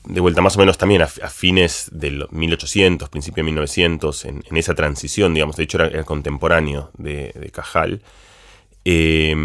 de 0.06 0.20
vuelta 0.22 0.42
más 0.42 0.56
o 0.58 0.60
menos 0.60 0.78
también 0.78 1.02
a, 1.02 1.08
fines 1.08 1.90
del 1.92 2.28
1800, 2.30 3.10
principio 3.10 3.44
de 3.44 3.46
1900, 3.46 4.26
en, 4.26 4.44
esa 4.52 4.76
transición, 4.76 5.34
digamos, 5.34 5.56
de 5.56 5.64
hecho 5.64 5.82
era, 5.82 6.04
contemporáneo 6.04 6.92
de, 6.98 7.52
Cajal, 7.54 8.02
eh, 8.86 9.36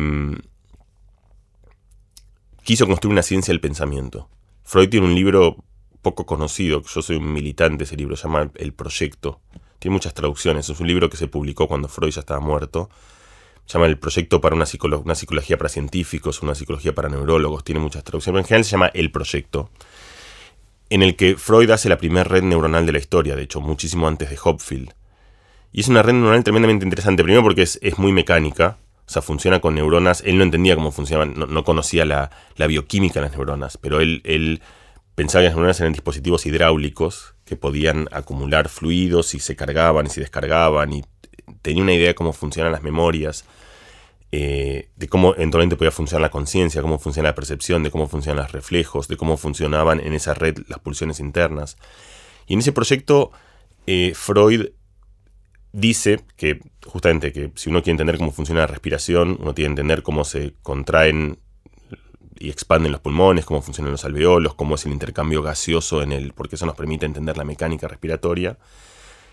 quiso 2.65 2.87
construir 2.87 3.13
una 3.13 3.23
ciencia 3.23 3.53
del 3.53 3.61
pensamiento. 3.61 4.29
Freud 4.73 4.89
tiene 4.89 5.07
un 5.07 5.15
libro 5.15 5.63
poco 6.01 6.25
conocido, 6.25 6.81
yo 6.81 7.03
soy 7.03 7.17
un 7.17 7.31
militante 7.31 7.77
de 7.77 7.85
ese 7.85 7.95
libro, 7.95 8.17
se 8.17 8.23
llama 8.23 8.51
El 8.55 8.73
Proyecto. 8.73 9.39
Tiene 9.79 9.93
muchas 9.93 10.15
traducciones, 10.15 10.67
es 10.67 10.81
un 10.81 10.87
libro 10.87 11.11
que 11.11 11.19
se 11.19 11.29
publicó 11.29 11.69
cuando 11.69 11.89
Freud 11.89 12.11
ya 12.11 12.21
estaba 12.21 12.41
muerto. 12.41 12.89
Se 13.67 13.75
llama 13.75 13.85
El 13.85 13.99
Proyecto 13.99 14.41
para 14.41 14.57
una, 14.57 14.65
psicología 14.65 15.59
para 15.59 15.69
científicos, 15.69 16.41
una 16.41 16.55
psicología 16.55 16.95
para 16.95 17.11
neurólogos, 17.11 17.65
tiene 17.65 17.83
muchas 17.83 18.03
traducciones, 18.03 18.33
pero 18.33 18.45
en 18.45 18.49
general 18.49 18.65
se 18.65 18.71
llama 18.71 18.91
El 18.95 19.11
Proyecto, 19.13 19.69
en 20.89 21.03
el 21.03 21.17
que 21.17 21.37
Freud 21.37 21.69
hace 21.69 21.91
la 21.91 21.99
primera 21.99 22.25
red 22.25 22.43
neuronal 22.43 22.87
de 22.87 22.93
la 22.93 22.99
historia, 22.99 23.37
de 23.37 23.43
hecho, 23.43 23.61
muchísimo 23.61 24.09
antes 24.09 24.31
de 24.31 24.39
Hopfield. 24.43 24.95
Y 25.71 25.81
es 25.81 25.89
una 25.89 26.01
red 26.01 26.15
neuronal 26.15 26.45
tremendamente 26.45 26.87
interesante, 26.87 27.23
primero 27.23 27.43
porque 27.43 27.61
es 27.61 27.99
muy 27.99 28.13
mecánica, 28.13 28.79
o 29.07 29.11
sea, 29.11 29.23
funciona 29.23 29.61
con 29.61 29.75
neuronas. 29.75 30.23
Él 30.25 30.39
no 30.39 30.45
entendía 30.45 30.75
cómo 30.75 30.93
funcionaban, 30.93 31.35
no, 31.37 31.65
conocía 31.65 32.05
la, 32.05 32.31
bioquímica 32.57 33.21
de 33.21 33.27
las 33.27 33.33
neuronas, 33.33 33.77
pero 33.77 34.01
él, 34.01 34.23
él 34.25 34.63
pensaba 35.15 35.43
que 35.43 35.47
las 35.47 35.55
neuronas 35.55 35.81
eran 35.81 35.93
dispositivos 35.93 36.47
hidráulicos 36.47 37.35
que 37.45 37.57
podían 37.57 38.09
acumular 38.13 38.69
fluidos 38.69 39.35
y 39.35 39.41
se 39.41 39.57
cargaban 39.57 40.07
y 40.07 40.11
se 40.11 40.21
descargaban 40.21 40.93
y 40.93 41.05
tenía 41.61 41.83
una 41.83 41.95
idea 41.95 42.09
de 42.09 42.15
cómo 42.15 42.33
funcionan 42.33 42.73
las 42.73 42.83
memorias, 42.83 43.45
eh, 44.31 44.89
de 44.97 45.09
cómo 45.09 45.35
eventualmente 45.35 45.77
podía 45.77 45.91
funcionar 45.91 46.23
la 46.23 46.31
conciencia, 46.31 46.81
cómo 46.81 46.99
funciona 46.99 47.29
la 47.29 47.35
percepción, 47.35 47.83
de 47.83 47.91
cómo 47.91 48.09
funcionan 48.09 48.45
los 48.45 48.53
reflejos, 48.53 49.09
de 49.09 49.17
cómo 49.17 49.37
funcionaban 49.37 50.01
en 50.01 50.15
esa 50.15 50.35
red 50.35 50.59
las 50.69 50.79
pulsiones 50.79 51.21
internas. 51.21 51.77
Y 52.47 52.55
en 52.55 52.61
ese 52.61 52.73
proyecto 52.73 53.33
eh, 53.87 54.13
Freud 54.15 54.71
dice 55.73 56.21
que 56.37 56.61
justamente 56.87 57.33
que 57.33 57.51
si 57.55 57.71
uno 57.71 57.83
quiere 57.83 57.93
entender 57.93 58.19
cómo 58.19 58.33
funciona 58.33 58.61
la 58.61 58.67
respiración, 58.67 59.39
uno 59.41 59.55
tiene 59.55 59.69
que 59.69 59.81
entender 59.81 60.03
cómo 60.03 60.25
se 60.25 60.55
contraen 60.63 61.39
y 62.39 62.51
expanden 62.51 62.93
los 62.93 63.01
pulmones, 63.01 63.45
cómo 63.45 63.63
funcionan 63.63 63.93
los 63.93 64.05
alveolos, 64.05 64.55
cómo 64.55 64.75
es 64.75 64.85
el 64.85 64.93
intercambio 64.93 65.43
gaseoso 65.43 66.03
en 66.03 66.13
el, 66.13 66.33
porque 66.33 66.57
eso 66.57 66.67
nos 66.67 66.75
permite 66.75 67.07
entender 67.07 67.37
la 67.37 67.45
mecánica 67.45 67.89
respiratoria. 67.89 68.59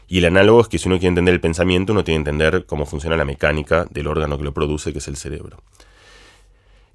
Y 0.07 0.19
el 0.19 0.25
análogo 0.25 0.61
es 0.61 0.67
que 0.67 0.79
si 0.79 0.87
uno 0.87 0.97
quiere 0.97 1.09
entender 1.09 1.33
el 1.33 1.41
pensamiento, 1.41 1.93
uno 1.93 2.03
tiene 2.03 2.23
que 2.23 2.29
entender 2.29 2.65
cómo 2.65 2.85
funciona 2.85 3.15
la 3.17 3.25
mecánica 3.25 3.85
del 3.89 4.07
órgano 4.07 4.37
que 4.37 4.43
lo 4.43 4.53
produce, 4.53 4.91
que 4.91 4.99
es 4.99 5.07
el 5.07 5.17
cerebro. 5.17 5.61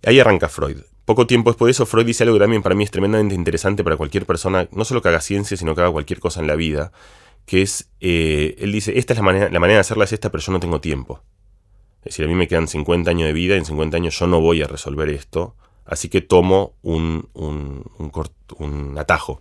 Ahí 0.04 0.20
arranca 0.20 0.48
Freud. 0.48 0.78
Poco 1.04 1.26
tiempo 1.26 1.50
después 1.50 1.68
de 1.68 1.72
eso, 1.72 1.87
Freud 1.87 2.07
dice 2.07 2.24
algo 2.24 2.37
que 2.37 2.40
también 2.40 2.62
para 2.62 2.74
mí 2.74 2.85
es 2.85 2.90
tremendamente 2.90 3.35
interesante 3.35 3.85
para 3.85 3.96
cualquier 3.96 4.24
persona, 4.24 4.68
no 4.72 4.85
solo 4.85 5.02
que 5.02 5.09
haga 5.09 5.20
ciencia, 5.20 5.57
sino 5.57 5.74
que 5.74 5.83
haga 5.83 5.90
cualquier 5.90 6.18
cosa 6.18 6.40
en 6.40 6.46
la 6.46 6.57
vida, 6.57 6.92
que 7.46 7.62
es, 7.62 7.90
eh, 8.00 8.57
él 8.59 8.72
dice, 8.72 8.98
esta 8.98 9.12
es 9.12 9.18
la 9.18 9.24
manera, 9.24 9.48
la 9.50 9.61
manera 9.61 9.76
de 9.76 9.80
hacerla 9.80 10.04
es 10.04 10.12
esta, 10.12 10.30
pero 10.30 10.42
yo 10.42 10.52
no 10.52 10.61
tengo 10.61 10.80
tiempo. 10.80 11.20
Es 12.00 12.12
decir, 12.12 12.24
a 12.26 12.28
mí 12.28 12.35
me 12.35 12.48
quedan 12.48 12.68
50 12.68 13.11
años 13.11 13.26
de 13.26 13.33
vida 13.33 13.54
y 13.54 13.59
en 13.59 13.64
50 13.64 13.96
años 13.96 14.18
yo 14.18 14.26
no 14.26 14.40
voy 14.40 14.62
a 14.62 14.66
resolver 14.66 15.09
esto, 15.09 15.57
así 15.87 16.09
que 16.09 16.20
tomo 16.20 16.74
un, 16.83 17.28
un, 17.33 18.94
atajo. 18.98 19.40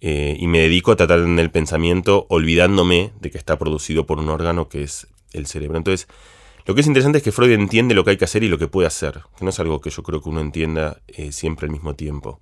Eh, 0.00 0.36
y 0.38 0.46
me 0.48 0.60
dedico 0.60 0.92
a 0.92 0.96
tratar 0.96 1.20
en 1.20 1.38
el 1.38 1.50
pensamiento 1.50 2.26
olvidándome 2.28 3.12
de 3.20 3.30
que 3.30 3.38
está 3.38 3.58
producido 3.58 4.04
por 4.04 4.18
un 4.18 4.28
órgano 4.28 4.68
que 4.68 4.82
es 4.82 5.06
el 5.32 5.46
cerebro. 5.46 5.78
Entonces, 5.78 6.08
lo 6.66 6.74
que 6.74 6.80
es 6.82 6.86
interesante 6.86 7.18
es 7.18 7.24
que 7.24 7.32
Freud 7.32 7.52
entiende 7.52 7.94
lo 7.94 8.04
que 8.04 8.10
hay 8.10 8.16
que 8.16 8.24
hacer 8.24 8.42
y 8.42 8.48
lo 8.48 8.58
que 8.58 8.68
puede 8.68 8.86
hacer, 8.86 9.22
que 9.36 9.44
no 9.44 9.50
es 9.50 9.58
algo 9.58 9.80
que 9.80 9.90
yo 9.90 10.02
creo 10.02 10.20
que 10.20 10.28
uno 10.28 10.40
entienda 10.40 11.00
eh, 11.08 11.32
siempre 11.32 11.66
al 11.66 11.72
mismo 11.72 11.94
tiempo. 11.94 12.40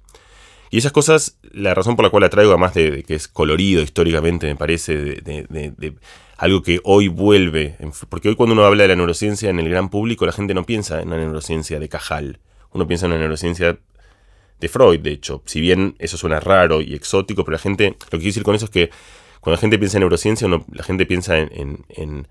Y 0.71 0.79
esas 0.79 0.93
cosas, 0.93 1.37
la 1.53 1.75
razón 1.75 1.97
por 1.97 2.05
la 2.05 2.11
cual 2.11 2.23
la 2.23 2.31
traigo, 2.31 2.53
además 2.53 2.75
de, 2.75 3.03
que 3.03 3.15
es 3.15 3.27
colorido 3.27 3.83
históricamente, 3.83 4.47
me 4.47 4.55
parece, 4.55 4.97
de, 4.97 5.95
algo 6.39 6.63
que 6.63 6.81
hoy 6.85 7.09
vuelve, 7.09 7.77
porque 8.09 8.29
hoy 8.29 8.37
cuando 8.37 8.55
uno 8.55 8.65
habla 8.65 8.85
de 8.85 8.89
la 8.89 8.97
neurociencia 8.97 9.51
en 9.51 9.59
el 9.59 9.69
gran 9.69 9.91
público, 9.91 10.25
la 10.25 10.33
gente 10.33 10.55
no 10.55 10.65
piensa 10.65 11.03
en 11.03 11.09
una 11.09 11.19
neurociencia 11.19 11.81
de 11.81 11.89
Cajal, 11.89 12.39
uno 12.73 12.87
piensa 12.87 13.07
en 13.07 13.13
una 13.13 13.21
neurociencia 13.21 13.79
de 14.61 14.69
Freud, 14.69 15.01
de 15.01 15.11
hecho, 15.11 15.43
si 15.45 15.61
bien 15.61 15.97
eso 15.99 16.17
suena 16.17 16.39
raro 16.39 16.81
y 16.81 16.95
exótico, 16.95 17.45
pero 17.45 17.57
la 17.57 17.63
gente, 17.63 17.89
lo 17.89 17.97
que 17.99 18.19
quiero 18.19 18.25
decir 18.27 18.43
con 18.45 18.55
eso 18.55 18.67
es 18.67 18.71
que 18.71 18.91
cuando 19.41 19.57
la 19.57 19.61
gente 19.61 19.79
piensa 19.79 19.97
en 19.97 20.03
neurociencia, 20.03 20.49
la 20.49 20.85
gente 20.85 21.05
piensa 21.05 21.37
en, 21.39 22.29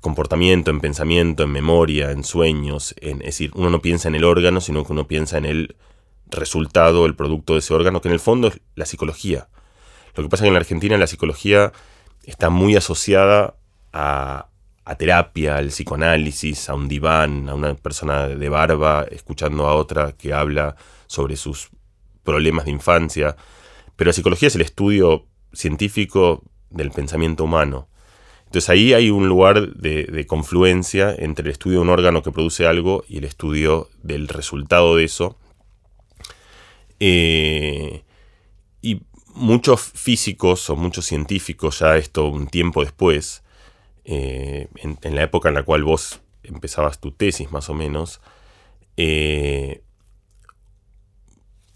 comportamiento, 0.00 0.70
en 0.70 0.80
pensamiento, 0.80 1.44
en 1.44 1.50
memoria, 1.50 2.10
en 2.10 2.24
sueños, 2.24 2.94
en, 3.00 3.20
es 3.20 3.26
decir, 3.26 3.50
uno 3.54 3.70
no 3.70 3.80
piensa 3.80 4.08
en 4.08 4.14
el 4.16 4.24
órgano, 4.24 4.60
sino 4.60 4.84
que 4.84 4.92
uno 4.92 5.06
piensa 5.06 5.38
en 5.38 5.44
el 5.44 5.76
resultado, 6.30 7.06
el 7.06 7.14
producto 7.14 7.54
de 7.54 7.60
ese 7.60 7.74
órgano, 7.74 8.00
que 8.00 8.08
en 8.08 8.14
el 8.14 8.20
fondo 8.20 8.48
es 8.48 8.60
la 8.74 8.86
psicología. 8.86 9.48
Lo 10.14 10.22
que 10.22 10.28
pasa 10.28 10.42
es 10.42 10.46
que 10.46 10.48
en 10.48 10.54
la 10.54 10.60
Argentina 10.60 10.96
la 10.96 11.06
psicología 11.06 11.72
está 12.24 12.50
muy 12.50 12.76
asociada 12.76 13.56
a, 13.92 14.48
terapia, 14.98 15.56
al 15.56 15.68
psicoanálisis, 15.68 16.68
a 16.68 16.74
un 16.74 16.88
diván, 16.88 17.48
a 17.48 17.54
una 17.54 17.74
persona 17.74 18.28
de 18.28 18.48
barba 18.48 19.06
escuchando 19.10 19.66
a 19.66 19.74
otra 19.74 20.12
que 20.12 20.32
habla 20.32 20.76
sobre 21.06 21.36
sus 21.36 21.70
problemas 22.22 22.64
de 22.66 22.70
infancia. 22.72 23.36
Pero 23.96 24.08
la 24.08 24.12
psicología 24.12 24.48
es 24.48 24.54
el 24.54 24.62
estudio 24.62 25.26
científico 25.52 26.42
del 26.70 26.90
pensamiento 26.90 27.44
humano. 27.44 27.88
Entonces 28.46 28.70
ahí 28.70 28.94
hay 28.94 29.10
un 29.10 29.28
lugar 29.28 29.74
de, 29.74 30.04
de, 30.04 30.26
confluencia 30.26 31.14
entre 31.16 31.46
el 31.46 31.50
estudio 31.50 31.78
de 31.78 31.82
un 31.82 31.90
órgano 31.90 32.22
que 32.22 32.30
produce 32.30 32.66
algo 32.66 33.04
y 33.08 33.18
el 33.18 33.24
estudio 33.24 33.88
del 34.02 34.28
resultado 34.28 34.96
de 34.96 35.04
eso, 35.04 35.36
eh, 37.00 38.02
y 38.82 39.02
muchos 39.34 39.80
físicos 39.80 40.70
o 40.70 40.76
muchos 40.76 41.06
científicos, 41.06 41.80
ya 41.80 41.96
esto 41.96 42.28
un 42.28 42.46
tiempo 42.46 42.82
después, 42.82 43.42
eh, 44.04 44.68
en, 44.76 45.14
la 45.14 45.22
época 45.22 45.48
en 45.48 45.56
la 45.56 45.62
cual 45.62 45.84
vos 45.84 46.20
empezabas 46.42 47.00
tu 47.00 47.12
tesis 47.12 47.50
más 47.50 47.68
o 47.68 47.74
menos, 47.74 48.20
eh, 48.96 49.82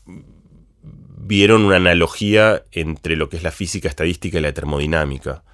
vieron 0.06 1.64
una 1.64 1.76
analogía 1.76 2.64
entre 2.72 3.16
lo 3.16 3.28
que 3.28 3.36
es 3.36 3.42
la 3.42 3.50
física 3.50 3.88
estadística 3.88 4.38
y 4.38 4.42
la 4.42 4.52
termodinámica, 4.52 5.44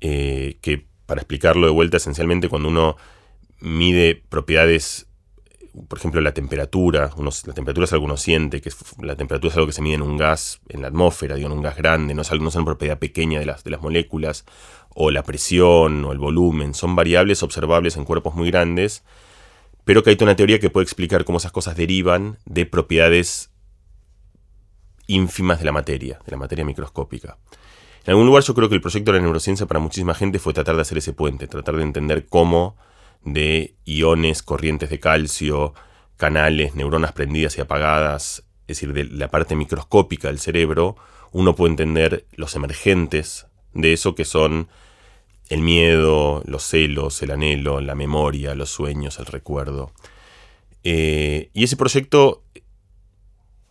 que 0.00 0.86
para 1.06 1.20
explicarlo 1.20 1.66
de 1.66 1.72
vuelta, 1.72 1.96
esencialmente 1.96 2.48
cuando 2.48 2.68
uno 2.68 2.96
mide 3.60 4.22
propiedades, 4.28 5.06
por 5.88 5.98
ejemplo 5.98 6.20
la 6.20 6.32
temperatura, 6.32 7.10
la 7.18 7.54
temperatura 7.54 7.84
es 7.84 7.92
algo 7.92 8.04
que 8.04 8.10
uno 8.10 8.16
siente, 8.16 8.60
que 8.60 8.70
la 9.00 9.16
temperatura 9.16 9.50
es 9.50 9.56
algo 9.56 9.66
que 9.66 9.72
se 9.72 9.82
mide 9.82 9.94
en 9.94 10.02
un 10.02 10.16
gas, 10.16 10.60
en 10.68 10.82
la 10.82 10.88
atmósfera, 10.88 11.36
digo, 11.36 11.48
en 11.48 11.52
un 11.52 11.62
gas 11.62 11.76
grande, 11.76 12.14
no 12.14 12.22
es, 12.22 12.32
no 12.32 12.48
es 12.48 12.54
una 12.54 12.64
propiedad 12.64 12.98
pequeña 12.98 13.40
de 13.40 13.46
las, 13.46 13.64
de 13.64 13.70
las 13.70 13.82
moléculas, 13.82 14.44
o 14.94 15.10
la 15.10 15.22
presión, 15.22 16.04
o 16.04 16.12
el 16.12 16.18
volumen, 16.18 16.72
son 16.74 16.96
variables 16.96 17.42
observables 17.42 17.96
en 17.96 18.04
cuerpos 18.04 18.34
muy 18.34 18.50
grandes, 18.50 19.04
pero 19.84 20.02
que 20.02 20.10
hay 20.10 20.16
toda 20.16 20.30
una 20.30 20.36
teoría 20.36 20.58
que 20.58 20.70
puede 20.70 20.84
explicar 20.84 21.24
cómo 21.24 21.38
esas 21.38 21.52
cosas 21.52 21.76
derivan 21.76 22.38
de 22.46 22.66
propiedades 22.66 23.50
ínfimas 25.06 25.58
de 25.58 25.66
la 25.66 25.72
materia, 25.72 26.18
de 26.24 26.32
la 26.32 26.38
materia 26.38 26.64
microscópica. 26.64 27.38
En 28.04 28.12
algún 28.12 28.26
lugar 28.26 28.42
yo 28.42 28.54
creo 28.54 28.68
que 28.68 28.74
el 28.74 28.80
proyecto 28.80 29.12
de 29.12 29.18
la 29.18 29.24
neurociencia 29.24 29.66
para 29.66 29.80
muchísima 29.80 30.14
gente 30.14 30.38
fue 30.38 30.52
tratar 30.52 30.76
de 30.76 30.82
hacer 30.82 30.98
ese 30.98 31.12
puente, 31.12 31.46
tratar 31.46 31.76
de 31.76 31.82
entender 31.82 32.26
cómo 32.26 32.76
de 33.26 33.74
iones, 33.84 34.42
corrientes 34.42 34.88
de 34.88 35.00
calcio, 35.00 35.74
canales, 36.16 36.74
neuronas 36.74 37.12
prendidas 37.12 37.58
y 37.58 37.60
apagadas, 37.60 38.44
es 38.62 38.78
decir, 38.78 38.94
de 38.94 39.04
la 39.04 39.28
parte 39.30 39.56
microscópica 39.56 40.28
del 40.28 40.38
cerebro, 40.38 40.96
uno 41.32 41.54
puede 41.54 41.72
entender 41.72 42.24
los 42.36 42.54
emergentes 42.54 43.46
de 43.74 43.92
eso 43.92 44.14
que 44.14 44.24
son 44.24 44.68
el 45.48 45.60
miedo, 45.60 46.42
los 46.46 46.62
celos, 46.62 47.20
el 47.22 47.32
anhelo, 47.32 47.80
la 47.80 47.94
memoria, 47.94 48.54
los 48.54 48.70
sueños, 48.70 49.18
el 49.18 49.26
recuerdo. 49.26 49.92
Eh, 50.82 51.50
y 51.52 51.64
ese 51.64 51.76
proyecto 51.76 52.42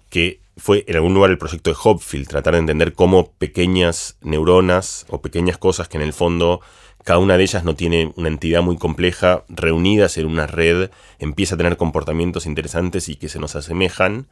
que 0.10 0.42
fue 0.58 0.84
en 0.88 0.96
algún 0.96 1.14
lugar 1.14 1.32
el 1.32 1.38
proyecto 1.38 1.70
de 1.70 1.78
Hopfield, 1.82 2.28
tratar 2.28 2.54
de 2.54 2.60
entender 2.60 2.94
cómo 2.94 3.32
pequeñas 3.34 4.18
neuronas 4.22 5.06
o 5.10 5.22
pequeñas 5.22 5.58
cosas 5.58 5.88
que 5.88 5.98
en 5.98 6.04
el 6.04 6.14
fondo 6.14 6.62
cada 7.06 7.20
una 7.20 7.38
de 7.38 7.44
ellas 7.44 7.64
no 7.64 7.76
tiene 7.76 8.12
una 8.16 8.30
entidad 8.30 8.64
muy 8.64 8.78
compleja, 8.78 9.46
reunidas 9.48 10.18
en 10.18 10.26
una 10.26 10.48
red, 10.48 10.90
empieza 11.20 11.54
a 11.54 11.58
tener 11.58 11.78
comportamientos 11.78 12.48
interesantes 12.48 13.10
y 13.10 13.16
que 13.16 13.30
se 13.30 13.38
nos 13.38 13.56
asemejan, 13.56 14.28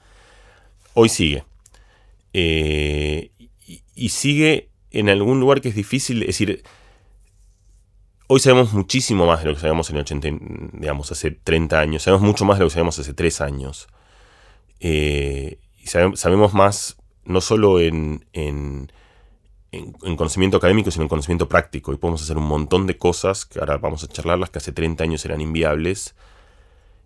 hoy 0.95 1.07
sigue. 1.07 1.43
Eh, 2.33 3.29
y, 3.95 4.09
sigue 4.09 4.69
en 4.89 5.09
algún 5.09 5.39
lugar 5.39 5.62
que 5.62 5.69
es 5.69 5.75
difícil, 5.75 6.23
es 6.23 6.29
decir, 6.29 6.63
hoy 8.25 8.39
sabemos 8.39 8.73
muchísimo 8.73 9.27
más 9.27 9.43
de 9.43 9.49
lo 9.49 9.53
que 9.53 9.62
sabíamos 9.62 9.91
en 9.91 9.97
el 9.97 10.01
80, 10.01 10.27
digamos, 10.73 11.12
hace 11.12 11.29
30 11.29 11.79
años, 11.79 12.01
sabemos 12.01 12.25
mucho 12.25 12.43
más 12.43 12.57
de 12.57 12.63
lo 12.63 12.69
que 12.69 12.73
sabíamos 12.73 12.97
hace 12.97 13.13
3 13.13 13.41
años. 13.41 13.88
Eh, 14.79 15.59
y 15.77 15.86
sabemos 15.88 16.55
más 16.55 16.97
no 17.23 17.39
solo 17.39 17.79
en, 17.79 18.25
en, 18.33 18.91
conocimiento 20.15 20.57
académico, 20.57 20.91
sino 20.91 21.03
en 21.03 21.09
conocimiento 21.09 21.47
práctico. 21.47 21.93
Y 21.93 21.97
podemos 21.97 22.21
hacer 22.21 22.38
un 22.38 22.45
montón 22.45 22.88
de 22.88 22.97
cosas, 22.97 23.45
que 23.45 23.59
ahora 23.59 23.77
vamos 23.77 24.03
a 24.03 24.07
charlarlas, 24.07 24.49
que 24.49 24.59
hace 24.59 24.71
30 24.71 25.03
años 25.03 25.25
eran 25.25 25.41
inviables. 25.41 26.15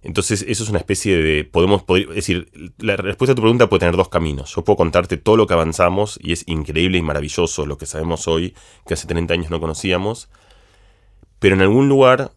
Entonces, 0.01 0.45
eso 0.47 0.63
es 0.63 0.69
una 0.69 0.79
especie 0.79 1.17
de. 1.17 1.43
Podemos. 1.43 1.83
es 1.87 2.15
decir, 2.15 2.71
la 2.77 2.95
respuesta 2.95 3.33
a 3.33 3.35
tu 3.35 3.41
pregunta 3.41 3.67
puede 3.67 3.81
tener 3.81 3.97
dos 3.97 4.09
caminos. 4.09 4.53
Yo 4.55 4.63
puedo 4.63 4.77
contarte 4.77 5.17
todo 5.17 5.37
lo 5.37 5.47
que 5.47 5.53
avanzamos, 5.53 6.19
y 6.21 6.33
es 6.33 6.47
increíble 6.47 6.97
y 6.97 7.01
maravilloso 7.01 7.65
lo 7.65 7.77
que 7.77 7.85
sabemos 7.85 8.27
hoy, 8.27 8.53
que 8.85 8.93
hace 8.93 9.07
30 9.07 9.33
años 9.33 9.49
no 9.49 9.59
conocíamos. 9.59 10.29
Pero 11.39 11.55
en 11.55 11.61
algún 11.61 11.89
lugar, 11.89 12.31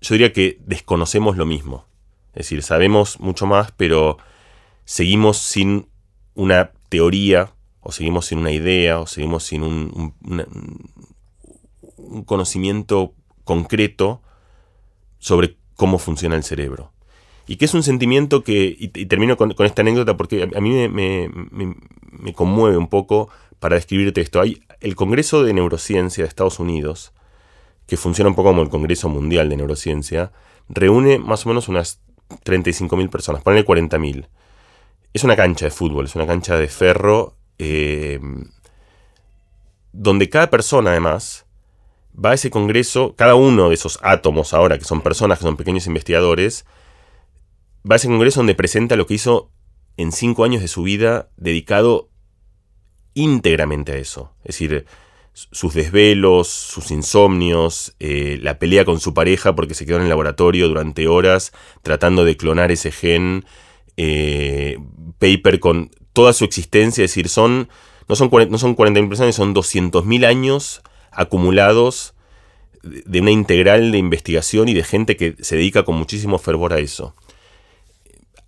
yo 0.00 0.14
diría 0.14 0.32
que 0.32 0.58
desconocemos 0.64 1.36
lo 1.36 1.46
mismo. 1.46 1.86
Es 2.28 2.46
decir, 2.46 2.62
sabemos 2.62 3.20
mucho 3.20 3.46
más, 3.46 3.72
pero 3.72 4.18
seguimos 4.84 5.38
sin 5.38 5.88
una 6.34 6.72
teoría, 6.90 7.54
o 7.86 7.92
seguimos 7.92 8.26
sin 8.26 8.38
una 8.38 8.50
idea, 8.50 8.98
o 8.98 9.06
seguimos 9.06 9.44
sin 9.44 9.62
un, 9.62 10.12
conocimiento 12.26 13.14
concreto 13.44 14.22
sobre 15.18 15.56
cómo 15.76 15.98
funciona 15.98 16.34
el 16.34 16.42
cerebro. 16.42 16.92
Y 17.46 17.56
que 17.56 17.64
es 17.64 17.74
un 17.74 17.84
sentimiento 17.84 18.42
que, 18.42 18.76
y, 18.76 18.88
termino 19.06 19.36
con, 19.36 19.54
esta 19.60 19.82
anécdota 19.82 20.16
porque 20.16 20.48
a, 20.52 20.60
mí 20.60 20.88
me, 20.88 22.32
conmueve 22.34 22.76
un 22.76 22.88
poco 22.88 23.28
para 23.60 23.76
describirte 23.76 24.20
esto. 24.20 24.40
Hay 24.40 24.62
el 24.80 24.96
Congreso 24.96 25.44
de 25.44 25.54
Neurociencia 25.54 26.24
de 26.24 26.28
Estados 26.28 26.58
Unidos, 26.58 27.12
que 27.86 27.96
funciona 27.96 28.30
un 28.30 28.34
poco 28.34 28.48
como 28.48 28.62
el 28.62 28.68
Congreso 28.68 29.08
Mundial 29.08 29.48
de 29.48 29.58
Neurociencia, 29.58 30.32
reúne 30.68 31.18
más 31.18 31.46
o 31.46 31.50
menos 31.50 31.68
unas 31.68 32.00
35.000 32.44 33.10
personas, 33.10 33.42
ponle 33.44 33.64
40.000 33.64 34.26
es 35.16 35.24
una 35.24 35.34
cancha 35.34 35.64
de 35.64 35.70
fútbol, 35.70 36.04
es 36.04 36.14
una 36.14 36.26
cancha 36.26 36.58
de 36.58 36.68
ferro, 36.68 37.36
eh, 37.58 38.20
donde 39.92 40.28
cada 40.28 40.50
persona 40.50 40.90
además 40.90 41.46
va 42.16 42.30
a 42.30 42.34
ese 42.34 42.50
congreso, 42.50 43.14
cada 43.16 43.34
uno 43.34 43.68
de 43.68 43.74
esos 43.74 43.98
átomos 44.02 44.54
ahora, 44.54 44.78
que 44.78 44.84
son 44.84 45.02
personas, 45.02 45.38
que 45.38 45.44
son 45.44 45.56
pequeños 45.56 45.86
investigadores, 45.86 46.64
va 47.88 47.94
a 47.94 47.96
ese 47.96 48.08
congreso 48.08 48.40
donde 48.40 48.54
presenta 48.54 48.96
lo 48.96 49.06
que 49.06 49.14
hizo 49.14 49.50
en 49.96 50.12
cinco 50.12 50.44
años 50.44 50.62
de 50.62 50.68
su 50.68 50.82
vida 50.82 51.30
dedicado 51.36 52.08
íntegramente 53.14 53.92
a 53.92 53.96
eso. 53.96 54.32
Es 54.44 54.58
decir, 54.58 54.86
sus 55.32 55.74
desvelos, 55.74 56.48
sus 56.48 56.90
insomnios, 56.90 57.94
eh, 58.00 58.38
la 58.40 58.58
pelea 58.58 58.84
con 58.84 59.00
su 59.00 59.12
pareja 59.12 59.54
porque 59.54 59.74
se 59.74 59.84
quedó 59.84 59.96
en 59.96 60.04
el 60.04 60.08
laboratorio 60.08 60.68
durante 60.68 61.08
horas 61.08 61.52
tratando 61.82 62.24
de 62.24 62.36
clonar 62.36 62.72
ese 62.72 62.90
gen, 62.90 63.44
eh, 63.96 64.78
paper 65.18 65.60
con 65.60 65.90
toda 66.16 66.32
su 66.32 66.46
existencia, 66.46 67.04
es 67.04 67.10
decir, 67.10 67.28
son, 67.28 67.68
no 68.08 68.16
son, 68.16 68.30
no 68.48 68.56
son 68.56 68.74
40.000 68.74 69.06
personas, 69.06 69.36
son 69.36 69.54
200.000 69.54 70.24
años 70.24 70.80
acumulados 71.12 72.14
de 72.82 73.20
una 73.20 73.30
integral 73.30 73.92
de 73.92 73.98
investigación 73.98 74.70
y 74.70 74.72
de 74.72 74.82
gente 74.82 75.18
que 75.18 75.36
se 75.40 75.56
dedica 75.56 75.84
con 75.84 75.94
muchísimo 75.96 76.38
fervor 76.38 76.72
a 76.72 76.78
eso. 76.78 77.14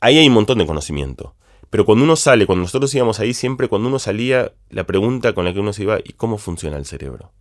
Ahí 0.00 0.16
hay 0.16 0.28
un 0.28 0.32
montón 0.32 0.56
de 0.56 0.66
conocimiento. 0.66 1.34
Pero 1.68 1.84
cuando 1.84 2.04
uno 2.04 2.16
sale, 2.16 2.46
cuando 2.46 2.62
nosotros 2.62 2.94
íbamos 2.94 3.20
ahí, 3.20 3.34
siempre 3.34 3.68
cuando 3.68 3.88
uno 3.88 3.98
salía, 3.98 4.52
la 4.70 4.84
pregunta 4.84 5.34
con 5.34 5.44
la 5.44 5.52
que 5.52 5.60
uno 5.60 5.74
se 5.74 5.82
iba, 5.82 5.98
¿y 6.02 6.14
cómo 6.14 6.38
funciona 6.38 6.78
el 6.78 6.86
cerebro? 6.86 7.32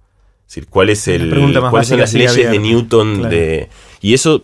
Es 0.42 0.56
decir, 0.56 0.68
¿cuál 0.68 0.90
es 0.90 1.08
el, 1.08 1.58
¿cuáles 1.70 1.88
son 1.88 2.00
las 2.00 2.14
leyes 2.14 2.36
de 2.52 2.60
Newton? 2.60 3.30
De, 3.30 3.70
y 4.02 4.14
eso 4.14 4.44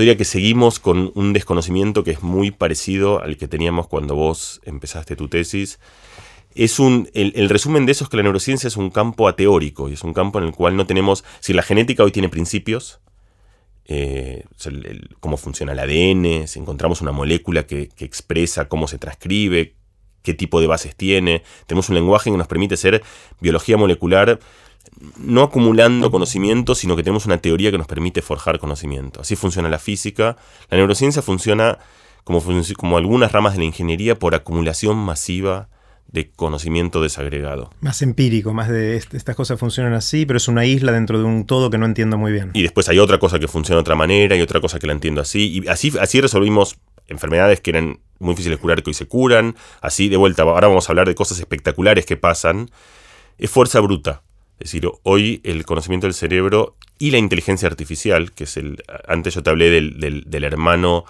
yo 0.00 0.04
diría 0.04 0.16
que 0.16 0.24
seguimos 0.24 0.78
con 0.78 1.12
un 1.14 1.34
desconocimiento 1.34 2.04
que 2.04 2.12
es 2.12 2.22
muy 2.22 2.50
parecido 2.50 3.22
al 3.22 3.36
que 3.36 3.48
teníamos 3.48 3.86
cuando 3.86 4.14
vos 4.14 4.62
empezaste 4.64 5.14
tu 5.14 5.28
tesis. 5.28 5.78
Es 6.54 6.78
un, 6.78 7.10
el, 7.12 7.50
resumen 7.50 7.84
de 7.84 7.92
eso 7.92 8.04
es 8.04 8.10
que 8.10 8.16
la 8.16 8.22
neurociencia 8.22 8.66
es 8.66 8.78
un 8.78 8.88
campo 8.88 9.28
ateórico 9.28 9.90
y 9.90 9.92
es 9.92 10.02
un 10.02 10.14
campo 10.14 10.38
en 10.38 10.46
el 10.46 10.52
cual 10.52 10.74
no 10.74 10.86
tenemos, 10.86 11.22
si 11.40 11.52
la 11.52 11.62
genética 11.62 12.02
hoy 12.02 12.12
tiene 12.12 12.30
principios, 12.30 13.00
eh, 13.84 14.44
cómo 15.20 15.36
funciona 15.36 15.72
el 15.72 15.78
ADN, 15.78 16.48
si 16.48 16.58
encontramos 16.58 17.02
una 17.02 17.12
molécula 17.12 17.66
que, 17.66 17.90
que, 17.90 18.06
expresa 18.06 18.70
cómo 18.70 18.88
se 18.88 18.96
transcribe, 18.96 19.74
qué 20.22 20.32
tipo 20.32 20.62
de 20.62 20.66
bases 20.66 20.96
tiene, 20.96 21.42
tenemos 21.66 21.90
un 21.90 21.96
lenguaje 21.96 22.30
que 22.30 22.38
nos 22.38 22.48
permite 22.48 22.72
hacer 22.72 23.02
biología 23.38 23.76
molecular 23.76 24.40
no 25.16 25.42
acumulando 25.42 26.10
conocimiento, 26.10 26.74
sino 26.74 26.96
que 26.96 27.02
tenemos 27.02 27.26
una 27.26 27.38
teoría 27.38 27.70
que 27.70 27.78
nos 27.78 27.86
permite 27.86 28.22
forjar 28.22 28.58
conocimiento. 28.58 29.20
Así 29.20 29.36
funciona 29.36 29.68
la 29.68 29.78
física. 29.78 30.36
La 30.70 30.76
neurociencia 30.76 31.22
funciona 31.22 31.78
como, 32.24 32.42
como 32.76 32.96
algunas 32.96 33.32
ramas 33.32 33.54
de 33.54 33.60
la 33.60 33.64
ingeniería 33.64 34.18
por 34.18 34.34
acumulación 34.34 34.96
masiva 34.96 35.68
de 36.08 36.30
conocimiento 36.30 37.02
desagregado. 37.02 37.70
Más 37.80 38.02
empírico, 38.02 38.52
más 38.52 38.68
de 38.68 38.96
estas 38.96 39.36
cosas 39.36 39.58
funcionan 39.58 39.92
así, 39.92 40.26
pero 40.26 40.38
es 40.38 40.48
una 40.48 40.66
isla 40.66 40.92
dentro 40.92 41.18
de 41.18 41.24
un 41.24 41.46
todo 41.46 41.70
que 41.70 41.78
no 41.78 41.86
entiendo 41.86 42.18
muy 42.18 42.32
bien. 42.32 42.50
Y 42.54 42.62
después 42.62 42.88
hay 42.88 42.98
otra 42.98 43.18
cosa 43.18 43.38
que 43.38 43.48
funciona 43.48 43.76
de 43.76 43.82
otra 43.82 43.94
manera 43.94 44.36
y 44.36 44.40
otra 44.40 44.60
cosa 44.60 44.78
que 44.78 44.86
la 44.86 44.92
entiendo 44.92 45.20
así. 45.20 45.62
Y 45.62 45.68
así, 45.68 45.92
así 46.00 46.20
resolvimos 46.20 46.78
enfermedades 47.06 47.60
que 47.60 47.70
eran 47.70 48.00
muy 48.18 48.34
difíciles 48.34 48.58
de 48.58 48.60
curar 48.60 48.82
que 48.82 48.90
hoy 48.90 48.94
se 48.94 49.06
curan. 49.06 49.54
Así, 49.80 50.08
de 50.08 50.16
vuelta, 50.16 50.42
ahora 50.42 50.68
vamos 50.68 50.88
a 50.88 50.92
hablar 50.92 51.06
de 51.06 51.14
cosas 51.14 51.38
espectaculares 51.38 52.06
que 52.06 52.16
pasan. 52.16 52.70
Es 53.38 53.50
fuerza 53.50 53.80
bruta. 53.80 54.22
Es 54.60 54.72
decir, 54.72 54.88
hoy 55.04 55.40
el 55.42 55.64
conocimiento 55.64 56.06
del 56.06 56.12
cerebro 56.12 56.76
y 56.98 57.10
la 57.10 57.18
inteligencia 57.18 57.66
artificial, 57.66 58.32
que 58.32 58.44
es 58.44 58.58
el. 58.58 58.82
Antes 59.08 59.34
yo 59.34 59.42
te 59.42 59.48
hablé 59.48 59.70
del, 59.70 60.44
hermano 60.44 61.06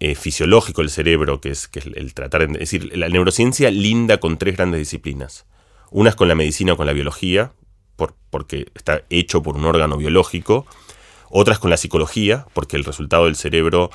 eh, 0.00 0.16
fisiológico 0.16 0.82
del 0.82 0.90
cerebro, 0.90 1.40
que 1.40 1.50
es, 1.50 1.68
que 1.68 1.78
el, 1.78 2.12
tratar. 2.12 2.42
Es 2.42 2.58
decir, 2.58 2.96
la 2.98 3.08
neurociencia 3.08 3.70
linda 3.70 4.18
con 4.18 4.36
tres 4.36 4.56
grandes 4.56 4.80
disciplinas. 4.80 5.46
Una 5.92 6.10
es 6.10 6.16
con 6.16 6.26
la 6.26 6.34
medicina 6.34 6.72
o 6.72 6.76
con 6.76 6.86
la 6.86 6.92
biología, 6.92 7.52
por, 7.94 8.16
porque 8.30 8.66
está 8.74 9.04
hecho 9.10 9.44
por 9.44 9.56
un 9.56 9.64
órgano 9.64 9.96
biológico. 9.96 10.66
Otra 11.30 11.54
es 11.54 11.60
con 11.60 11.70
la 11.70 11.76
psicología, 11.76 12.46
porque 12.52 12.76
el 12.76 12.84
resultado 12.84 13.26
del 13.26 13.36
cerebro 13.36 13.90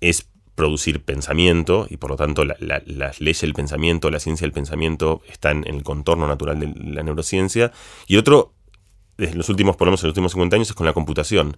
es 0.00 0.26
producir 0.62 1.02
pensamiento 1.02 1.88
y 1.90 1.96
por 1.96 2.10
lo 2.10 2.16
tanto 2.16 2.44
las 2.44 3.20
leyes 3.20 3.40
del 3.40 3.52
pensamiento, 3.52 4.10
la 4.10 4.20
ciencia 4.20 4.44
del 4.44 4.52
pensamiento 4.52 5.20
están 5.28 5.64
en 5.66 5.74
el 5.74 5.82
contorno 5.82 6.28
natural 6.28 6.60
de 6.60 6.72
la 6.84 7.02
neurociencia. 7.02 7.72
Y 8.06 8.16
otro, 8.16 8.54
desde 9.18 9.34
los 9.34 9.48
últimos, 9.48 9.74
por 9.74 9.88
lo 9.88 9.90
menos 9.90 10.04
en 10.04 10.06
los 10.06 10.12
últimos 10.12 10.30
50 10.30 10.54
años, 10.54 10.70
es 10.70 10.76
con 10.76 10.86
la 10.86 10.92
computación. 10.92 11.56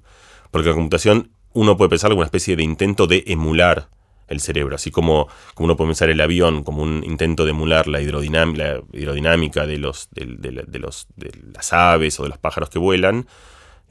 Porque 0.50 0.70
la 0.70 0.74
computación, 0.74 1.32
uno 1.52 1.76
puede 1.76 1.90
pensar 1.90 2.08
como 2.08 2.20
una 2.20 2.28
especie 2.28 2.56
de 2.56 2.62
intento 2.62 3.06
de 3.06 3.24
emular 3.26 3.90
el 4.26 4.40
cerebro, 4.40 4.74
así 4.74 4.90
como, 4.90 5.28
como 5.52 5.66
uno 5.66 5.76
puede 5.76 5.88
pensar 5.88 6.08
el 6.08 6.22
avión 6.22 6.64
como 6.64 6.82
un 6.82 7.04
intento 7.04 7.44
de 7.44 7.50
emular 7.50 7.88
la 7.88 8.00
hidrodinámica, 8.00 9.66
de, 9.66 9.76
los, 9.76 10.08
de, 10.12 10.78
los, 10.78 11.08
de 11.14 11.30
las 11.52 11.74
aves 11.74 12.18
o 12.20 12.22
de 12.22 12.30
los 12.30 12.38
pájaros 12.38 12.70
que 12.70 12.78
vuelan, 12.78 13.26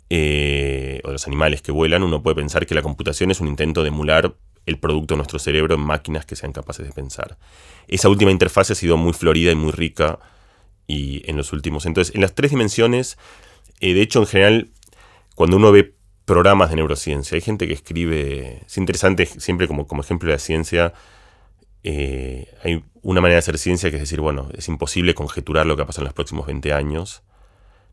eh, 0.09 1.01
o 1.03 1.09
de 1.09 1.13
los 1.13 1.27
animales 1.27 1.61
que 1.61 1.71
vuelan, 1.71 2.01
uno 2.01 2.23
puede 2.23 2.37
pensar 2.37 2.65
que 2.65 2.73
la 2.73 2.81
computación 2.81 3.29
es 3.29 3.41
un 3.41 3.47
intento 3.47 3.83
de 3.83 3.89
emular 3.89 4.33
el 4.65 4.79
producto 4.79 5.13
de 5.13 5.17
nuestro 5.17 5.39
cerebro 5.39 5.75
en 5.75 5.81
máquinas 5.81 6.25
que 6.25 6.35
sean 6.35 6.51
capaces 6.51 6.85
de 6.85 6.93
pensar. 6.93 7.37
Esa 7.87 8.09
última 8.09 8.31
interfaz 8.31 8.71
ha 8.71 8.75
sido 8.75 8.97
muy 8.97 9.13
florida 9.13 9.51
y 9.51 9.55
muy 9.55 9.71
rica 9.71 10.19
y 10.87 11.29
en 11.29 11.37
los 11.37 11.53
últimos. 11.53 11.85
Entonces, 11.85 12.15
en 12.15 12.21
las 12.21 12.33
tres 12.33 12.51
dimensiones, 12.51 13.17
eh, 13.79 13.93
de 13.93 14.01
hecho, 14.01 14.19
en 14.19 14.27
general, 14.27 14.69
cuando 15.35 15.57
uno 15.57 15.71
ve 15.71 15.95
programas 16.25 16.69
de 16.69 16.77
neurociencia. 16.77 17.35
Hay 17.35 17.41
gente 17.41 17.67
que 17.67 17.73
escribe, 17.73 18.61
es 18.65 18.77
interesante, 18.77 19.25
siempre 19.25 19.67
como, 19.67 19.87
como 19.87 20.01
ejemplo 20.01 20.27
de 20.27 20.35
la 20.35 20.39
ciencia, 20.39 20.93
eh, 21.83 22.47
hay 22.63 22.83
una 23.01 23.19
manera 23.19 23.35
de 23.35 23.39
hacer 23.39 23.57
ciencia 23.57 23.89
que 23.89 23.97
es 23.97 24.03
decir, 24.03 24.21
bueno, 24.21 24.49
es 24.55 24.67
imposible 24.67 25.13
conjeturar 25.13 25.65
lo 25.65 25.75
que 25.75 25.81
va 25.81 25.83
a 25.83 25.87
pasar 25.87 26.03
en 26.03 26.05
los 26.05 26.13
próximos 26.13 26.45
20 26.47 26.73
años. 26.73 27.23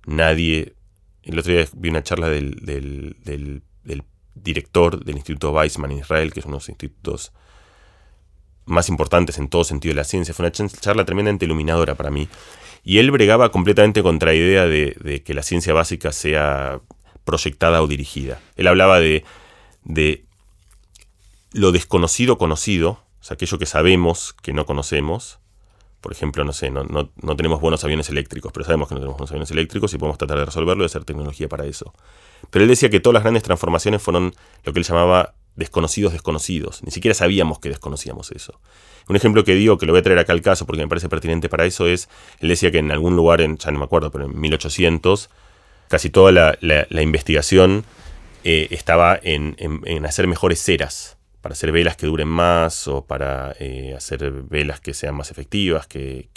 Nadie, 0.07 0.75
el 1.23 1.39
otro 1.39 1.53
día 1.53 1.67
vi 1.75 1.89
una 1.89 2.03
charla 2.03 2.29
del, 2.29 2.55
del, 2.63 3.63
director 4.35 5.05
del 5.05 5.17
Instituto 5.17 5.53
Weizmann 5.53 5.93
en 5.93 5.99
Israel, 5.99 6.33
que 6.33 6.41
es 6.41 6.47
uno 6.47 6.55
de 6.55 6.59
los 6.59 6.69
institutos 6.69 7.33
más 8.65 8.89
importantes 8.89 9.39
en 9.39 9.49
todo 9.49 9.65
sentido 9.65 9.93
de 9.93 9.97
la 10.01 10.05
ciencia. 10.05 10.35
Fue 10.35 10.45
una 10.45 10.53
charla 10.53 11.05
tremendamente 11.05 11.45
iluminadora 11.45 11.95
para 11.95 12.11
mí. 12.11 12.29
Y 12.83 12.99
él 12.99 13.11
bregaba 13.11 13.51
completamente 13.51 14.03
contra 14.03 14.31
la 14.31 14.37
idea 14.37 14.67
de 14.67 15.23
que 15.25 15.35
la 15.35 15.43
ciencia 15.43 15.75
básica 15.75 16.13
sea 16.13 16.81
proyectada 17.25 17.83
o 17.83 17.87
dirigida. 17.87 18.41
Él 18.57 18.67
hablaba 18.67 19.01
de, 19.01 19.25
lo 21.53 21.73
desconocido 21.73 22.39
conocido, 22.39 22.91
o 23.21 23.23
sea, 23.25 23.35
aquello 23.35 23.59
que 23.59 23.67
sabemos 23.67 24.35
que 24.43 24.53
no 24.53 24.67
conocemos. 24.67 25.39
Por 26.01 26.13
ejemplo, 26.13 26.45
no 26.45 26.53
sé, 26.53 26.71
no, 26.71 26.85
no, 26.85 27.37
tenemos 27.37 27.61
buenos 27.61 27.85
aviones 27.85 28.09
eléctricos, 28.09 28.53
pero 28.53 28.65
sabemos 28.65 28.89
que 28.89 28.95
no 28.95 29.01
tenemos 29.01 29.19
buenos 29.19 29.31
aviones 29.31 29.51
eléctricos 29.51 29.93
y 29.93 29.99
podemos 29.99 30.19
tratar 30.19 30.39
de 30.39 30.47
resolverlo 30.47 30.83
y 30.83 30.87
hacer 30.87 31.05
tecnología 31.05 31.49
para 31.49 31.67
eso. 31.67 31.93
Pero 32.51 32.65
él 32.65 32.69
decía 32.69 32.91
que 32.91 33.01
todas 33.01 33.15
las 33.15 33.23
grandes 33.23 33.43
transformaciones 33.43 34.03
fueron 34.03 34.35
lo 34.65 34.73
que 34.73 34.79
él 34.79 34.85
llamaba 34.85 35.35
desconocidos 35.57 36.13
desconocidos. 36.13 36.83
Ni 36.83 36.91
siquiera 36.91 37.15
sabíamos 37.15 37.59
que 37.59 37.69
desconocíamos 37.69 38.31
eso. 38.33 38.61
Un 39.09 39.17
ejemplo 39.17 39.45
que 39.45 39.55
digo, 39.55 39.79
que 39.79 39.87
lo 39.87 39.93
voy 39.93 40.01
a 40.01 40.03
traer 40.03 40.19
acá 40.19 40.33
al 40.33 40.43
caso 40.43 40.67
porque 40.67 40.83
me 40.83 40.89
parece 40.89 41.09
pertinente 41.09 41.49
para 41.49 41.67
eso, 41.67 41.87
es, 41.87 42.09
él 42.41 42.49
decía 42.49 42.71
que 42.71 42.79
en 42.79 42.91
algún 42.91 43.17
lugar, 43.17 43.41
en, 43.41 43.59
ya 43.59 43.71
no 43.71 43.79
me 43.79 43.85
acuerdo, 43.85 44.11
pero 44.11 44.27
en 44.27 44.41
1800, 44.41 45.31
casi 45.89 46.11
toda 46.11 46.33
la, 46.33 47.03
investigación 47.03 47.85
eh, 48.45 48.69
estaba 48.71 49.19
en, 49.23 49.57
hacer 50.07 50.27
mejores 50.27 50.63
ceras, 50.63 51.17
para 51.41 51.55
hacer 51.55 51.73
velas 51.73 51.97
que 51.97 52.07
duren 52.07 52.29
más 52.29 52.87
o 52.87 53.07
para 53.07 53.55
eh, 53.59 53.95
hacer 53.97 54.31
velas 54.31 54.81
que 54.81 54.95
sean 54.95 55.15
más 55.15 55.31
efectivas, 55.31 55.87
que, 55.87 56.29